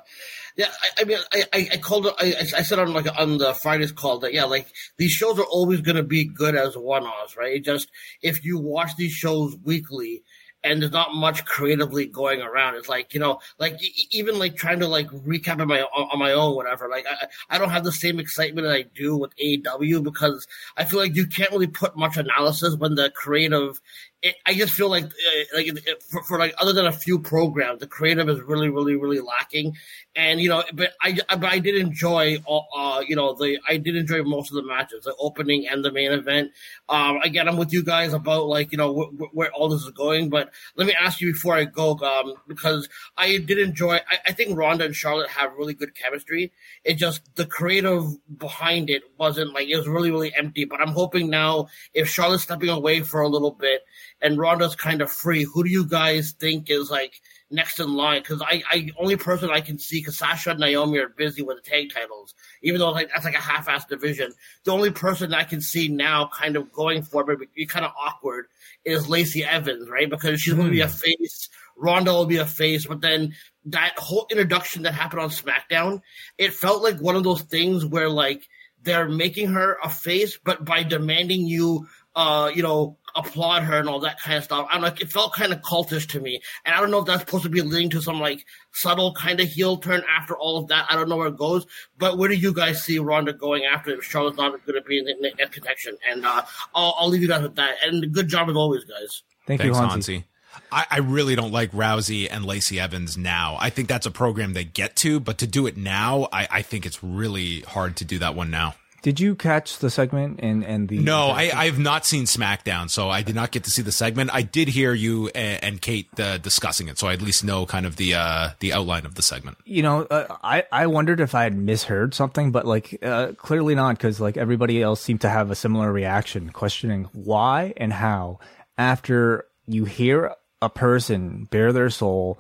[0.57, 2.13] yeah, I, I mean, I, I, called it.
[2.18, 5.45] I, I said on like on the Friday's call that yeah, like these shows are
[5.45, 7.53] always going to be good as one-offs, right?
[7.53, 7.91] It just
[8.24, 10.24] if you watch these shows weekly
[10.63, 12.75] and there's not much creatively going around.
[12.75, 13.79] It's like you know, like
[14.11, 16.89] even like trying to like recap on my on my own, whatever.
[16.89, 20.85] Like I, I don't have the same excitement that I do with AEW because I
[20.85, 23.79] feel like you can't really put much analysis when the creative
[24.24, 27.20] it, I just feel like uh, like it, for, for, like other than a few
[27.20, 29.76] programs, the creative is really, really, really lacking.
[30.15, 33.78] And you know, but I but I did enjoy all, uh, you know the I
[33.78, 36.51] did enjoy most of the matches, the opening and the main event.
[36.89, 39.91] Um, again, I'm with you guys about like you know wh- where all this is
[39.91, 40.30] going.
[40.30, 43.97] But let me ask you before I go, um, because I did enjoy.
[43.97, 46.51] I, I think Ronda and Charlotte have really good chemistry.
[46.84, 50.65] It just the creative behind it wasn't like it was really, really empty.
[50.65, 53.84] But I'm hoping now if Charlotte's stepping away for a little bit
[54.22, 55.43] and Ronda's kind of free.
[55.43, 58.22] Who do you guys think is like next in line?
[58.22, 61.57] Because I, I only person I can see because Sasha and Naomi are busy with
[61.63, 64.34] the tag titles, even though like that's like a half-ass division.
[64.63, 67.86] The only person I can see now kind of going for it, but be kind
[67.86, 68.47] of awkward,
[68.86, 70.09] is Lacey Evans, right?
[70.09, 70.57] Because she's mm.
[70.57, 70.93] going to be a hmm.
[70.93, 71.49] face.
[71.78, 76.01] Ronda will be a face, but then that whole introduction that happened on SmackDown,
[76.38, 78.47] it felt like one of those things where like
[78.82, 83.89] they're making her a face, but by demanding you, uh, you know, applaud her and
[83.89, 84.68] all that kind of stuff.
[84.70, 87.22] I'm like, it felt kind of cultish to me, and I don't know if that's
[87.22, 90.68] supposed to be leading to some like subtle kind of heel turn after all of
[90.68, 90.86] that.
[90.89, 91.65] I don't know where it goes,
[91.97, 94.99] but where do you guys see Ronda going after if Charlotte's not going to be
[94.99, 95.97] in, in, in contention?
[96.09, 96.43] And uh,
[96.76, 97.76] I'll, I'll, leave you guys with that.
[97.84, 99.24] And good job as always, guys.
[99.45, 100.26] Thank Thanks, you, Hansi.
[100.72, 103.57] I, I, really don't like Rousey and Lacey Evans now.
[103.59, 106.61] I think that's a program they get to, but to do it now, I, I
[106.61, 108.76] think it's really hard to do that one now.
[109.07, 110.99] Did you catch the segment and and the?
[110.99, 113.93] No, I, I have not seen SmackDown, so I did not get to see the
[113.93, 114.31] segment.
[114.33, 117.65] I did hear you and, and Kate uh, discussing it, so I at least know
[117.65, 119.59] kind of the uh, the outline of the segment.
[119.63, 123.75] You know, uh, I I wondered if I had misheard something, but like uh, clearly
[123.75, 128.39] not, because like everybody else seemed to have a similar reaction, questioning why and how
[128.77, 132.37] after you hear a person bare their soul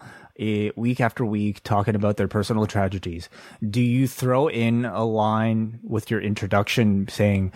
[0.75, 3.29] week after week talking about their personal tragedies,
[3.67, 7.51] do you throw in a line with your introduction saying,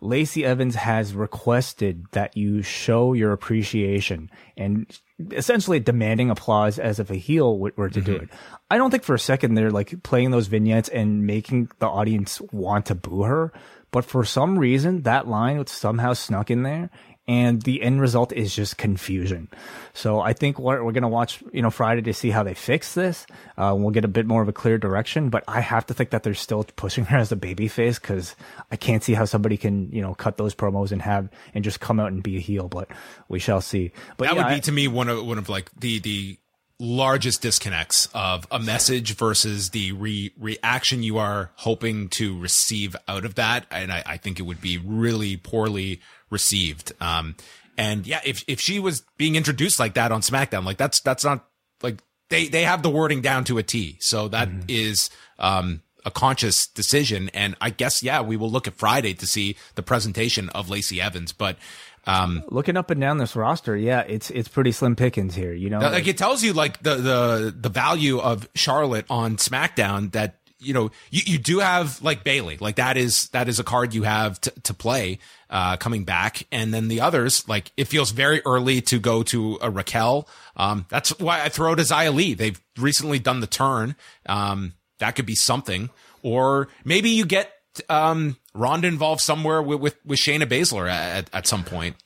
[0.00, 7.08] Lacey Evans has requested that you show your appreciation and essentially demanding applause as if
[7.08, 8.02] a heel were to mm-hmm.
[8.02, 8.28] do it.
[8.68, 12.40] I don't think for a second they're like playing those vignettes and making the audience
[12.50, 13.52] want to boo her.
[13.92, 16.90] But for some reason, that line was somehow snuck in there
[17.32, 19.48] and the end result is just confusion.
[19.94, 22.52] So I think we're, we're going to watch, you know, Friday to see how they
[22.52, 23.26] fix this.
[23.56, 26.10] Uh, we'll get a bit more of a clear direction, but I have to think
[26.10, 28.36] that they're still pushing her as a baby face because
[28.70, 31.80] I can't see how somebody can, you know, cut those promos and have and just
[31.80, 32.68] come out and be a heel.
[32.68, 32.90] But
[33.30, 33.92] we shall see.
[34.18, 36.38] But that yeah, would be I, to me one of one of like the the
[36.78, 43.24] largest disconnects of a message versus the re- reaction you are hoping to receive out
[43.24, 43.64] of that.
[43.70, 46.00] And I, I think it would be really poorly
[46.32, 46.92] received.
[47.00, 47.36] Um,
[47.78, 51.24] and yeah, if, if she was being introduced like that on SmackDown, like that's, that's
[51.24, 51.46] not
[51.80, 53.98] like they, they have the wording down to a T.
[54.00, 54.66] So that mm-hmm.
[54.66, 57.30] is, um, a conscious decision.
[57.32, 61.00] And I guess, yeah, we will look at Friday to see the presentation of Lacey
[61.00, 61.56] Evans, but,
[62.04, 65.52] um, looking up and down this roster, yeah, it's it's pretty slim pickings here.
[65.52, 70.10] You know, like it tells you like the the the value of Charlotte on SmackDown
[70.10, 73.64] that you know, you, you do have like Bayley, like that is, that is a
[73.64, 75.18] card you have to, to play,
[75.50, 76.46] uh, coming back.
[76.50, 80.28] And then the others, like it feels very early to go to a Raquel.
[80.56, 82.34] Um, that's why I throw to Xia Li.
[82.34, 83.96] They've recently done the turn.
[84.26, 85.90] Um, that could be something.
[86.22, 87.52] Or maybe you get,
[87.88, 91.96] um, Ronda involved somewhere with, with, with Shayna Baszler at, at some point.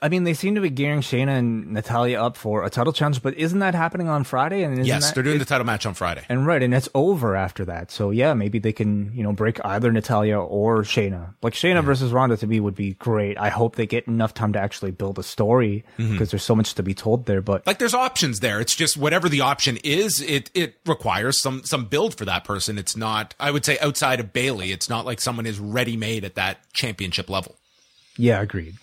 [0.00, 3.22] I mean, they seem to be gearing Shayna and Natalya up for a title challenge,
[3.22, 4.62] but isn't that happening on Friday?
[4.62, 7.34] And yes, that, they're doing the title match on Friday, and right, and it's over
[7.34, 7.90] after that.
[7.90, 11.34] So yeah, maybe they can you know break either Natalya or Shayna.
[11.42, 13.38] Like Shayna versus Ronda to me would be great.
[13.38, 16.24] I hope they get enough time to actually build a story because mm-hmm.
[16.24, 17.42] there's so much to be told there.
[17.42, 18.60] But like, there's options there.
[18.60, 22.78] It's just whatever the option is, it it requires some some build for that person.
[22.78, 26.24] It's not, I would say, outside of Bayley, it's not like someone is ready made
[26.24, 27.56] at that championship level.
[28.16, 28.76] Yeah, agreed.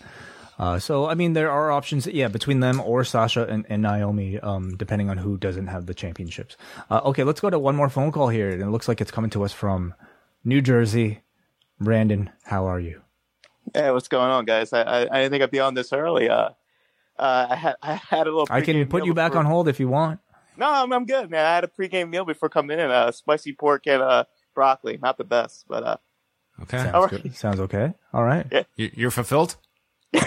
[0.60, 4.38] Uh, so I mean, there are options, yeah, between them or Sasha and, and Naomi,
[4.38, 6.58] um, depending on who doesn't have the championships.
[6.90, 9.10] Uh, okay, let's go to one more phone call here, and it looks like it's
[9.10, 9.94] coming to us from
[10.44, 11.20] New Jersey.
[11.80, 13.00] Brandon, how are you?
[13.72, 14.74] Hey, what's going on, guys?
[14.74, 16.28] I I, I didn't think I'd be on this early.
[16.28, 16.50] Uh,
[17.18, 18.46] uh, I had I had a little.
[18.50, 20.20] I can put you back on hold if you want.
[20.58, 21.46] No, I'm, I'm good, man.
[21.46, 24.98] I had a pregame meal before coming in, uh, spicy pork and uh, broccoli.
[25.00, 25.96] Not the best, but uh.
[26.64, 27.34] Okay, sounds, right.
[27.34, 27.94] sounds okay.
[28.12, 28.46] All right.
[28.52, 28.64] Yeah.
[28.76, 29.56] You're fulfilled.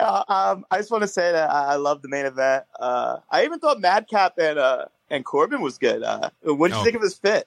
[0.00, 2.64] uh, um, I just want to say that I, I love the main event.
[2.78, 6.02] Uh, I even thought Madcap and uh, and Corbin was good.
[6.02, 6.84] Uh, what did you oh.
[6.84, 7.46] think of his fit?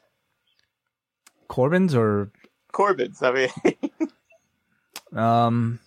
[1.47, 2.32] Corbin's or
[2.71, 3.21] Corbin's?
[3.21, 3.49] I mean,
[5.19, 5.80] um,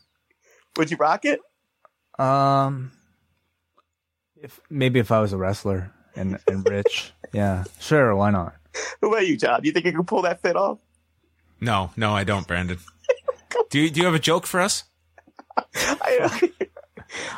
[0.76, 1.40] would you rock it?
[2.18, 2.92] Um,
[4.40, 8.54] if maybe if I was a wrestler and and rich, yeah, sure, why not?
[9.00, 9.62] Who about you, John?
[9.62, 10.78] Do you think you can pull that fit off?
[11.60, 12.78] No, no, I don't, Brandon.
[13.70, 14.84] do you, do you have a joke for us?
[15.74, 16.50] I,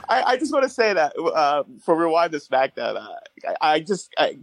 [0.08, 3.08] I, I just want to say that uh, for rewind to SmackDown, uh,
[3.60, 4.38] I, I just I,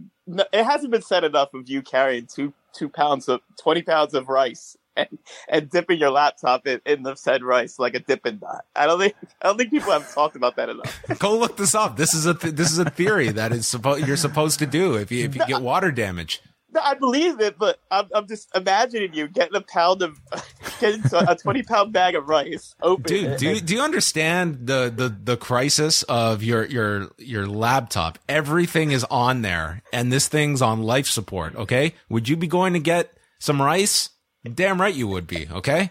[0.52, 4.28] it hasn't been said enough of you carrying two two pounds of twenty pounds of
[4.28, 5.18] rice and,
[5.48, 8.64] and dipping your laptop in, in the said rice like a dipping dot.
[8.74, 11.02] I don't think I don't think people have talked about that enough.
[11.18, 11.96] Go look this up.
[11.96, 14.94] This is a th- this is a theory that is supposed you're supposed to do
[14.94, 16.40] if you if you get water damage.
[16.72, 20.18] No, I believe it, but I'm, I'm just imagining you getting a pound of
[20.80, 23.04] getting a twenty pound bag of rice open.
[23.04, 28.18] Dude, do you, do you understand the, the the crisis of your your your laptop?
[28.28, 31.54] Everything is on there, and this thing's on life support.
[31.56, 34.10] Okay, would you be going to get some rice?
[34.44, 35.48] Damn right you would be.
[35.50, 35.90] Okay.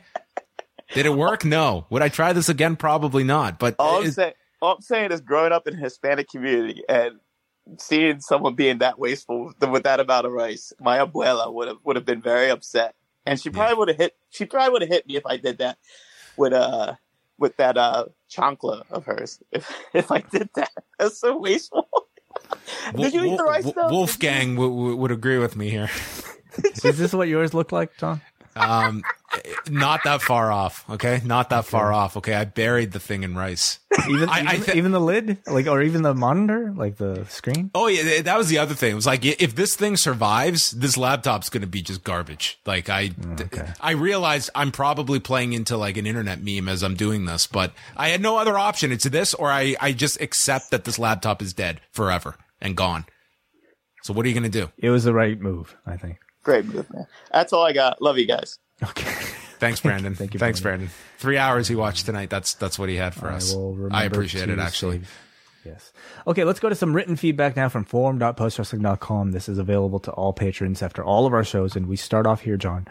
[0.93, 1.43] Did it work?
[1.43, 1.87] No.
[1.89, 2.75] Would I try this again?
[2.75, 3.59] Probably not.
[3.59, 6.83] But all I'm it- saying, all I'm saying is growing up in a Hispanic community
[6.87, 7.19] and
[7.77, 11.77] seeing someone being that wasteful with, with that amount of rice, my abuela would have
[11.83, 12.95] would have been very upset,
[13.25, 14.15] and she probably would have hit.
[14.29, 15.77] She probably would have hit me if I did that
[16.37, 16.95] with uh
[17.37, 19.39] with that uh chancla of hers.
[19.51, 21.87] If if I did that, that's so wasteful.
[22.95, 23.63] did you eat the rice?
[23.63, 23.89] Wolf- though?
[23.89, 25.89] Wolfgang w- w- would agree with me here.
[26.83, 28.21] Is this what yours look like, John?
[28.57, 29.03] Um,
[29.69, 30.83] not that far off.
[30.89, 32.17] Okay, not that far off.
[32.17, 33.79] Okay, I buried the thing in rice.
[34.09, 37.71] Even I- I even, even the lid, like, or even the monitor, like the screen.
[37.73, 38.91] Oh yeah, that was the other thing.
[38.91, 42.59] It was like if this thing survives, this laptop's going to be just garbage.
[42.65, 43.71] Like I, mm, okay.
[43.81, 47.73] I realized I'm probably playing into like an internet meme as I'm doing this, but
[47.95, 48.91] I had no other option.
[48.91, 53.05] It's this, or I, I just accept that this laptop is dead forever and gone.
[54.03, 54.71] So what are you going to do?
[54.77, 56.17] It was the right move, I think.
[56.43, 57.07] Great move, man.
[57.31, 58.01] That's all I got.
[58.03, 58.59] Love you guys.
[58.83, 59.03] Okay.
[59.59, 60.15] Thanks, Brandon.
[60.15, 60.87] Thank you, Thanks, Brandon.
[60.87, 60.95] Brandon.
[61.17, 62.29] Three hours he watched tonight.
[62.29, 63.53] That's that's what he had for us.
[63.53, 64.97] I will I appreciate it actually.
[64.99, 65.19] save-
[65.63, 65.91] Yes.
[66.27, 69.31] Okay, let's go to some written feedback now from forum.postwrestling.com.
[69.31, 72.41] This is available to all patrons after all of our shows, and we start off
[72.41, 72.87] here, John,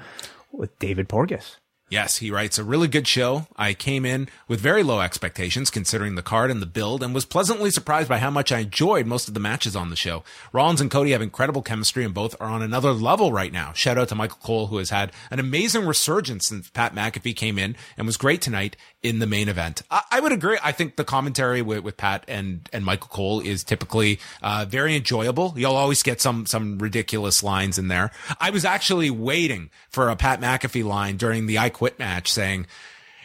[0.50, 1.58] with David Porges.
[1.90, 3.46] Yes, he writes a really good show.
[3.56, 7.26] I came in with very low expectations considering the card and the build and was
[7.26, 10.24] pleasantly surprised by how much I enjoyed most of the matches on the show.
[10.52, 13.74] Rollins and Cody have incredible chemistry and both are on another level right now.
[13.74, 17.58] Shout out to Michael Cole who has had an amazing resurgence since Pat McAfee came
[17.58, 19.82] in and was great tonight in the main event.
[19.90, 20.58] I, I would agree.
[20.64, 24.96] I think the commentary with, with Pat and, and Michael Cole is typically uh, very
[24.96, 25.54] enjoyable.
[25.56, 28.10] You'll always get some some ridiculous lines in there.
[28.40, 32.66] I was actually waiting for a Pat McAfee line during the I Quit match saying,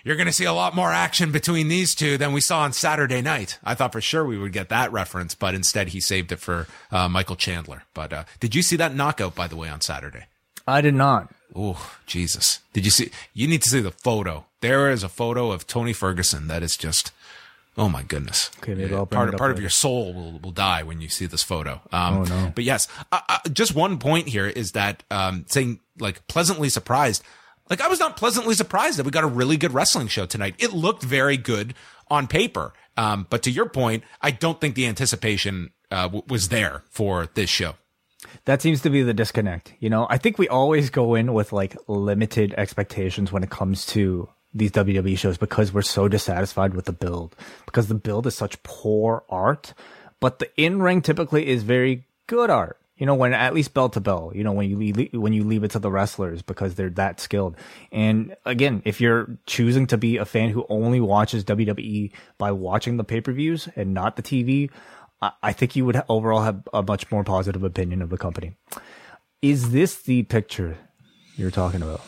[0.04, 2.74] you're going to see a lot more action between these two than we saw on
[2.74, 3.58] Saturday night.
[3.64, 6.68] I thought for sure we would get that reference, but instead he saved it for
[6.92, 7.84] uh, Michael Chandler.
[7.94, 10.26] But uh, did you see that knockout, by the way, on Saturday?
[10.68, 11.34] I did not.
[11.56, 12.60] Oh, Jesus.
[12.74, 13.12] Did you see?
[13.34, 14.46] You need to see the photo.
[14.62, 17.12] There is a photo of Tony Ferguson that is just,
[17.78, 18.52] oh my goodness.
[18.60, 21.44] Okay, maybe I'll part part of your soul will, will die when you see this
[21.44, 21.82] photo.
[21.92, 22.52] Um, Oh, no.
[22.54, 27.24] But yes, uh, uh, just one point here is that um, saying like pleasantly surprised.
[27.70, 30.56] Like I was not pleasantly surprised that we got a really good wrestling show tonight.
[30.58, 31.74] It looked very good
[32.10, 32.74] on paper.
[32.98, 37.28] Um, but to your point, I don't think the anticipation uh, w- was there for
[37.36, 37.76] this show.
[38.46, 39.74] That seems to be the disconnect.
[39.80, 43.86] You know, I think we always go in with like limited expectations when it comes
[43.88, 47.36] to these WWE shows because we're so dissatisfied with the build
[47.66, 49.74] because the build is such poor art,
[50.20, 52.78] but the in ring typically is very good art.
[52.98, 55.64] You know, when at least bell to bell, you know, when you when you leave
[55.64, 57.56] it to the wrestlers because they're that skilled.
[57.94, 62.98] And again, if you're choosing to be a fan who only watches WWE by watching
[62.98, 64.70] the pay-per-views and not the TV,
[65.22, 68.58] I, I think you would overall have a much more positive opinion of the company.
[69.42, 70.78] Is this the picture
[71.38, 72.02] you're talking about?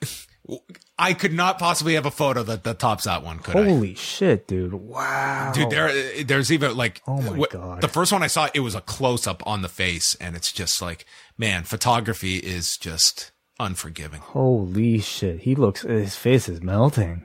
[1.00, 3.64] I could not possibly have a photo that, that tops that one, could I?
[3.64, 4.74] Holy shit, dude!
[4.74, 7.80] Wow, Dude, there, there's even like, Oh my wh- God.
[7.80, 10.52] the first one I saw, it was a close up on the face, and it's
[10.52, 11.06] just like,
[11.38, 14.20] man, photography is just unforgiving.
[14.20, 15.40] Holy shit!
[15.40, 15.82] He looks.
[15.82, 17.24] His face is melting.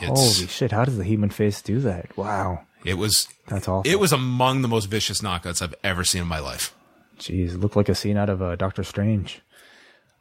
[0.00, 0.72] It's, Holy shit!
[0.72, 2.16] How does the human face do that?
[2.16, 3.90] Wow, it was, that's awful.
[3.90, 6.74] it was among the most vicious knockouts I've ever seen in my life.
[7.18, 9.42] Jeez, it looked like a scene out of uh, Doctor Strange.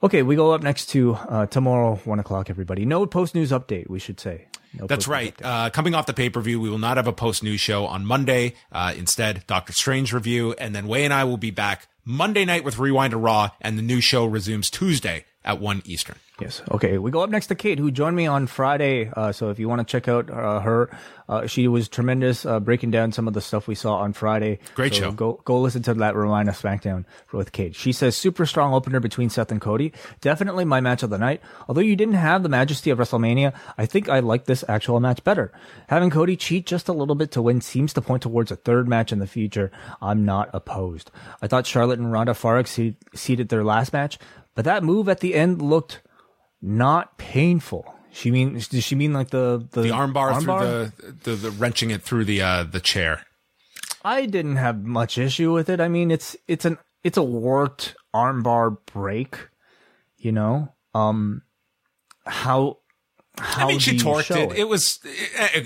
[0.04, 2.50] Okay, we go up next to uh, tomorrow, one o'clock.
[2.50, 3.88] Everybody, no post news update.
[3.88, 4.48] We should say.
[4.74, 5.36] No That's right.
[5.44, 7.86] Uh, coming off the pay per view, we will not have a post news show
[7.86, 8.56] on Monday.
[8.72, 12.64] Uh, instead, Doctor Strange review, and then Wai and I will be back Monday night
[12.64, 16.16] with Rewind to Raw, and the new show resumes Tuesday at 1 Eastern.
[16.40, 16.62] Yes.
[16.72, 16.98] Okay.
[16.98, 19.12] We go up next to Kate, who joined me on Friday.
[19.16, 20.90] Uh, so if you want to check out uh, her,
[21.30, 24.58] uh, she was tremendous uh, breaking down some of the stuff we saw on Friday.
[24.74, 25.12] Great So show.
[25.12, 27.76] Go go listen to that of SmackDown with Kate.
[27.76, 29.94] She says super strong opener between Seth and Cody.
[30.20, 31.42] Definitely my match of the night.
[31.68, 35.24] Although you didn't have the majesty of WrestleMania, I think I like this actual match
[35.24, 35.52] better.
[35.90, 38.88] Having Cody cheat just a little bit to win seems to point towards a third
[38.88, 39.72] match in the future.
[40.02, 41.12] I'm not opposed.
[41.40, 44.18] I thought Charlotte and Ronda far exceed- exceeded their last match,
[44.56, 46.02] but that move at the end looked
[46.62, 47.96] not painful.
[48.12, 51.92] She mean does she mean like the the, The armbar, through the, the the wrenching
[51.92, 53.26] it through the uh, the chair.
[54.04, 55.80] I didn't have much issue with it.
[55.80, 59.38] I mean, it's it's an it's a warped armbar break,
[60.18, 60.74] you know.
[60.94, 61.44] Um,
[62.26, 62.80] how
[63.38, 64.60] how I mean, she torqued show it.
[64.60, 64.68] it.
[64.68, 65.00] was,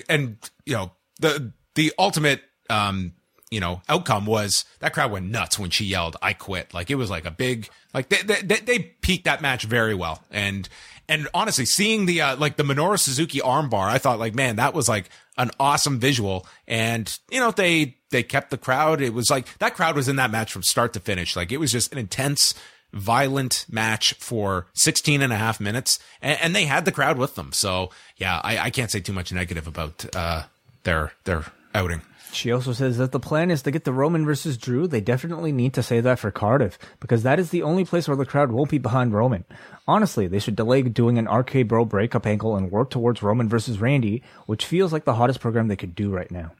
[0.07, 3.13] and you know, the the ultimate, um,
[3.51, 6.95] you know, outcome was that crowd went nuts when she yelled, "I quit!" Like it
[6.95, 10.67] was like a big, like they they, they peaked that match very well, and
[11.07, 14.73] and honestly, seeing the uh, like the Minoru Suzuki armbar, I thought like, man, that
[14.73, 19.01] was like an awesome visual, and you know, they they kept the crowd.
[19.01, 21.35] It was like that crowd was in that match from start to finish.
[21.35, 22.55] Like it was just an intense
[22.93, 27.35] violent match for 16 and a half minutes and, and they had the crowd with
[27.35, 30.43] them so yeah i, I can't say too much negative about uh,
[30.83, 31.43] their their
[31.73, 32.01] outing
[32.35, 34.87] She also says that the plan is to get the Roman versus Drew.
[34.87, 38.17] They definitely need to say that for Cardiff because that is the only place where
[38.17, 39.45] the crowd won't be behind Roman.
[39.87, 43.79] Honestly, they should delay doing an RK Bro breakup angle and work towards Roman versus
[43.79, 46.51] Randy, which feels like the hottest program they could do right now.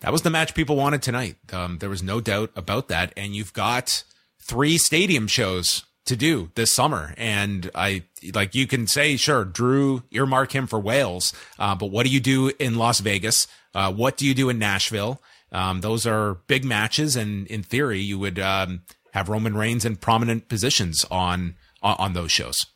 [0.00, 3.34] that was the match people wanted tonight um, there was no doubt about that and
[3.36, 4.02] you've got
[4.40, 8.02] three stadium shows to do this summer and i
[8.34, 12.18] like you can say sure drew earmark him for wales uh, but what do you
[12.20, 15.20] do in las vegas uh, what do you do in nashville
[15.52, 19.96] um, those are big matches and in theory you would um, have roman reigns in
[19.96, 22.66] prominent positions on on, on those shows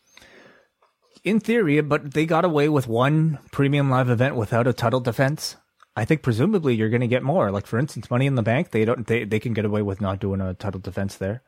[1.24, 5.56] In theory, but they got away with one premium live event without a title defense.
[5.96, 7.50] I think presumably you're going to get more.
[7.50, 10.00] Like for instance, Money in the Bank, they don't they, they can get away with
[10.00, 11.42] not doing a title defense there.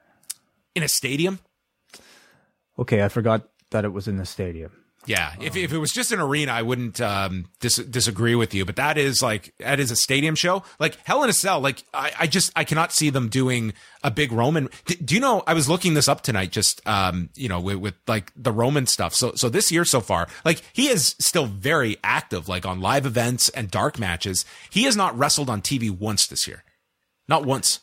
[0.74, 1.40] in a stadium
[2.78, 4.72] Okay, I forgot that it was in the stadium.
[5.06, 8.64] Yeah, if, if it was just an arena, I wouldn't um, dis- disagree with you.
[8.64, 10.62] But that is like that is a stadium show.
[10.78, 11.60] Like Hell in a Cell.
[11.60, 14.68] Like I, I just I cannot see them doing a big Roman.
[14.84, 15.42] D- do you know?
[15.46, 16.50] I was looking this up tonight.
[16.52, 19.14] Just um, you know, with, with like the Roman stuff.
[19.14, 23.06] So so this year so far, like he is still very active, like on live
[23.06, 24.44] events and dark matches.
[24.70, 26.64] He has not wrestled on TV once this year,
[27.28, 27.80] not once.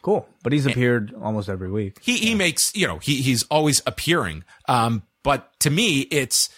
[0.00, 1.98] Cool, but he's appeared almost every week.
[2.00, 6.48] he he makes you know he he's always appearing um but to me it's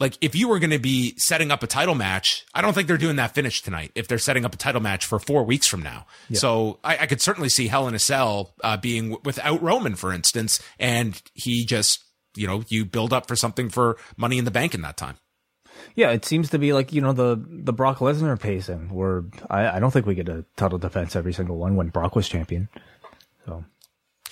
[0.00, 2.88] like if you were going to be setting up a title match i don't think
[2.88, 5.68] they're doing that finish tonight if they're setting up a title match for four weeks
[5.68, 9.20] from now so I, I could certainly see hell in a cell uh, being w-
[9.24, 12.04] without roman for instance and he just
[12.36, 15.16] you know you build up for something for money in the bank in that time
[15.96, 19.76] Yeah, it seems to be like you know the the Brock Lesnar pacing, where I,
[19.76, 22.68] I don't think we get a title defense every single one when Brock was champion.
[23.44, 23.64] So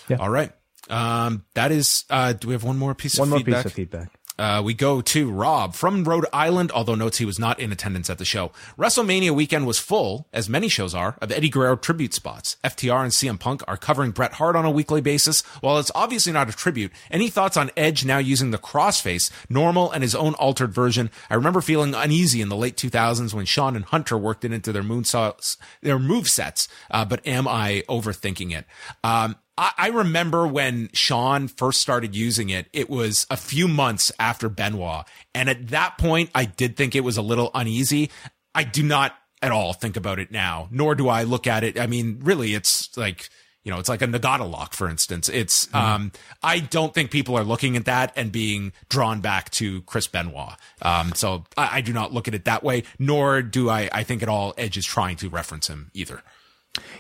[0.08, 0.18] yeah.
[0.18, 0.52] all right
[0.90, 3.28] um that is uh do we have one more piece of feedback?
[3.28, 4.10] one of more feedback piece of feedback.
[4.38, 8.08] Uh, we go to Rob from Rhode Island, although notes he was not in attendance
[8.08, 8.50] at the show.
[8.78, 12.56] WrestleMania weekend was full, as many shows are, of Eddie Guerrero tribute spots.
[12.64, 15.42] FTR and CM Punk are covering Bret Hart on a weekly basis.
[15.60, 19.92] While it's obviously not a tribute, any thoughts on Edge now using the crossface, normal
[19.92, 21.10] and his own altered version?
[21.28, 24.72] I remember feeling uneasy in the late 2000s when Shawn and Hunter worked it into
[24.72, 26.68] their moonsaults, their move sets.
[26.90, 28.64] Uh, but am I overthinking it?
[29.04, 34.12] Um, I, I remember when Shawn first started using it, it was a few months
[34.18, 35.07] after Benoit.
[35.34, 38.11] And at that point, I did think it was a little uneasy.
[38.55, 41.78] I do not at all think about it now, nor do I look at it.
[41.78, 43.28] I mean, really, it's like,
[43.64, 45.28] you know, it's like a Nagata lock, for instance.
[45.28, 49.82] It's, um, I don't think people are looking at that and being drawn back to
[49.82, 50.55] Chris Benoit.
[50.80, 54.03] Um, so I, I do not look at it that way, nor do I, I
[54.03, 56.22] think at all Edge is trying to reference him either.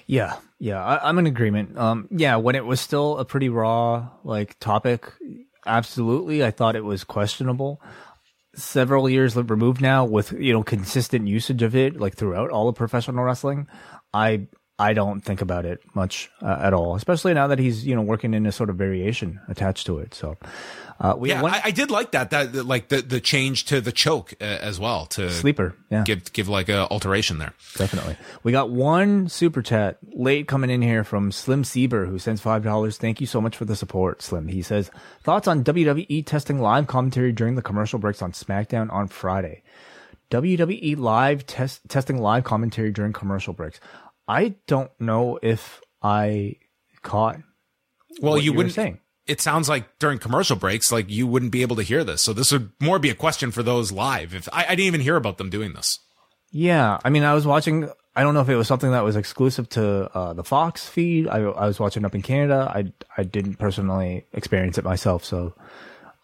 [0.06, 1.76] Yeah, yeah, I, I'm in agreement.
[1.76, 5.12] Um, yeah, when it was still a pretty raw like topic,
[5.66, 7.82] absolutely, I thought it was questionable.
[8.54, 12.76] Several years removed now, with you know consistent usage of it, like throughout all of
[12.76, 13.66] professional wrestling,
[14.14, 14.46] I
[14.82, 16.96] I don't think about it much uh, at all.
[16.96, 20.12] Especially now that he's you know working in a sort of variation attached to it.
[20.12, 20.36] So,
[20.98, 22.30] uh, we Yeah, one, I, I did like that.
[22.30, 25.76] That like the the change to the choke uh, as well to sleeper.
[25.88, 27.54] Yeah, give give like a alteration there.
[27.76, 28.16] Definitely.
[28.42, 32.64] We got one super chat late coming in here from Slim Sieber, who sends five
[32.64, 32.98] dollars.
[32.98, 34.48] Thank you so much for the support, Slim.
[34.48, 34.90] He says
[35.22, 39.62] thoughts on WWE testing live commentary during the commercial breaks on SmackDown on Friday.
[40.32, 43.78] WWE live test testing live commentary during commercial breaks.
[44.28, 46.56] I don't know if I
[47.02, 47.38] caught
[48.20, 48.74] Well, you were wouldn't.
[48.74, 49.00] saying.
[49.26, 52.22] it sounds like during commercial breaks, like you wouldn't be able to hear this.
[52.22, 54.34] So this would more be a question for those live.
[54.34, 55.98] If I, I didn't even hear about them doing this.
[56.50, 57.88] Yeah, I mean, I was watching.
[58.14, 61.26] I don't know if it was something that was exclusive to uh, the Fox feed.
[61.28, 62.70] I, I was watching up in Canada.
[62.74, 65.54] I I didn't personally experience it myself, so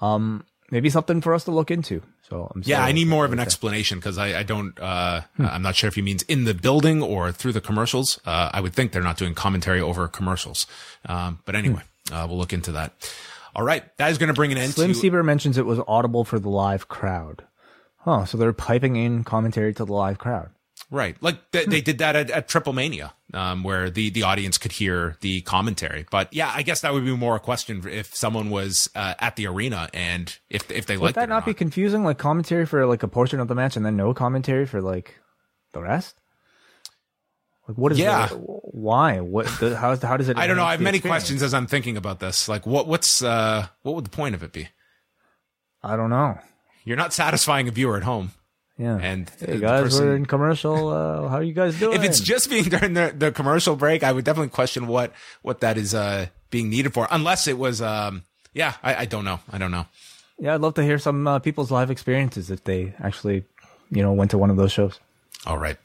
[0.02, 2.03] um, maybe something for us to look into.
[2.28, 5.62] So I'm Yeah, I need more of an explanation because I, I don't, uh, I'm
[5.62, 8.20] not sure if he means in the building or through the commercials.
[8.27, 10.66] Uh, I would think they're not doing commentary over commercials.
[11.07, 11.82] Um, but anyway,
[12.12, 12.93] uh, we'll look into that.
[13.57, 13.85] All right.
[13.97, 14.99] That is going to bring an end Slim to.
[14.99, 17.45] Sieber mentions it was audible for the live crowd.
[17.99, 18.24] Huh?
[18.24, 20.51] So they're piping in commentary to the live crowd.
[20.90, 21.16] Right.
[21.23, 24.73] Like th- they did that at, at Triple Mania, um, where the, the audience could
[24.73, 26.06] hear the commentary.
[26.10, 29.36] But yeah, I guess that would be more a question if someone was uh, at
[29.36, 32.05] the arena and if if they Would liked that or not be confusing?
[32.05, 35.16] Like commentary for like a portion of the match and then no commentary for like
[35.73, 36.19] the rest?
[37.69, 38.28] Like what is Yeah.
[38.28, 39.20] the- why?
[39.20, 39.47] What?
[39.60, 40.39] The, how, how does it?
[40.39, 40.65] I don't know.
[40.65, 41.24] I have many experience?
[41.24, 42.48] questions as I'm thinking about this.
[42.48, 44.69] Like, what what's uh, what would the point of it be?
[45.82, 46.39] I don't know.
[46.85, 48.31] You're not satisfying a viewer at home.
[48.78, 48.96] Yeah.
[48.96, 50.88] And hey the guys, person- we're in commercial.
[50.88, 51.96] Uh, how are you guys doing?
[51.98, 55.60] If it's just being during the, the commercial break, I would definitely question what what
[55.60, 57.09] that is uh, being needed for.
[57.10, 58.22] Unless it was, um,
[58.55, 59.40] yeah, I, I don't know.
[59.50, 59.86] I don't know.
[60.38, 63.44] yeah, I'd love to hear some uh, people's live experiences if they actually,
[63.90, 65.00] you know, went to one of those shows.
[65.46, 65.76] All right.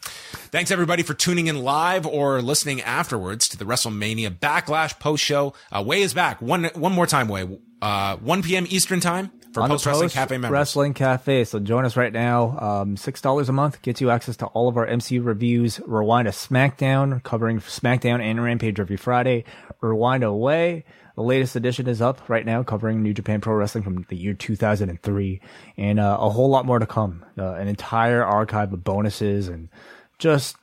[0.52, 5.54] Thanks everybody for tuning in live or listening afterwards to the WrestleMania Backlash post show.
[5.72, 7.28] Uh, Wai is back one one more time.
[7.28, 7.48] Wai
[7.82, 8.66] uh, 1 p.m.
[8.70, 10.52] Eastern time for On the Post Wrestling Cafe members.
[10.52, 11.44] Wrestling Cafe.
[11.46, 12.58] So join us right now.
[12.60, 15.80] Um, Six dollars a month gets you access to all of our MCU reviews.
[15.86, 19.46] Rewind a SmackDown covering SmackDown and Rampage every Friday.
[19.82, 20.86] Rewind away.
[21.16, 24.34] The latest edition is up right now, covering New Japan Pro Wrestling from the year
[24.34, 25.42] 2003,
[25.78, 27.24] and uh, a whole lot more to come.
[27.38, 29.70] Uh, an entire archive of bonuses and
[30.18, 30.56] just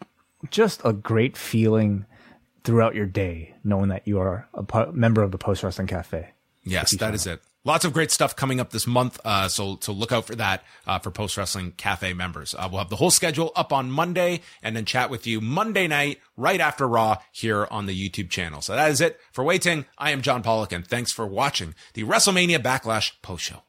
[0.51, 2.05] just a great feeling
[2.65, 6.31] throughout your day, knowing that you are a po- member of the Post Wrestling Cafe.
[6.65, 7.41] Yes, that is it.
[7.63, 9.21] Lots of great stuff coming up this month.
[9.23, 12.55] Uh, so, so look out for that, uh, for Post Wrestling Cafe members.
[12.55, 15.87] Uh, we'll have the whole schedule up on Monday and then chat with you Monday
[15.87, 18.63] night, right after Raw here on the YouTube channel.
[18.63, 19.85] So that is it for Wai Ting.
[19.99, 23.63] I am John Pollock and thanks for watching the WrestleMania Backlash post show.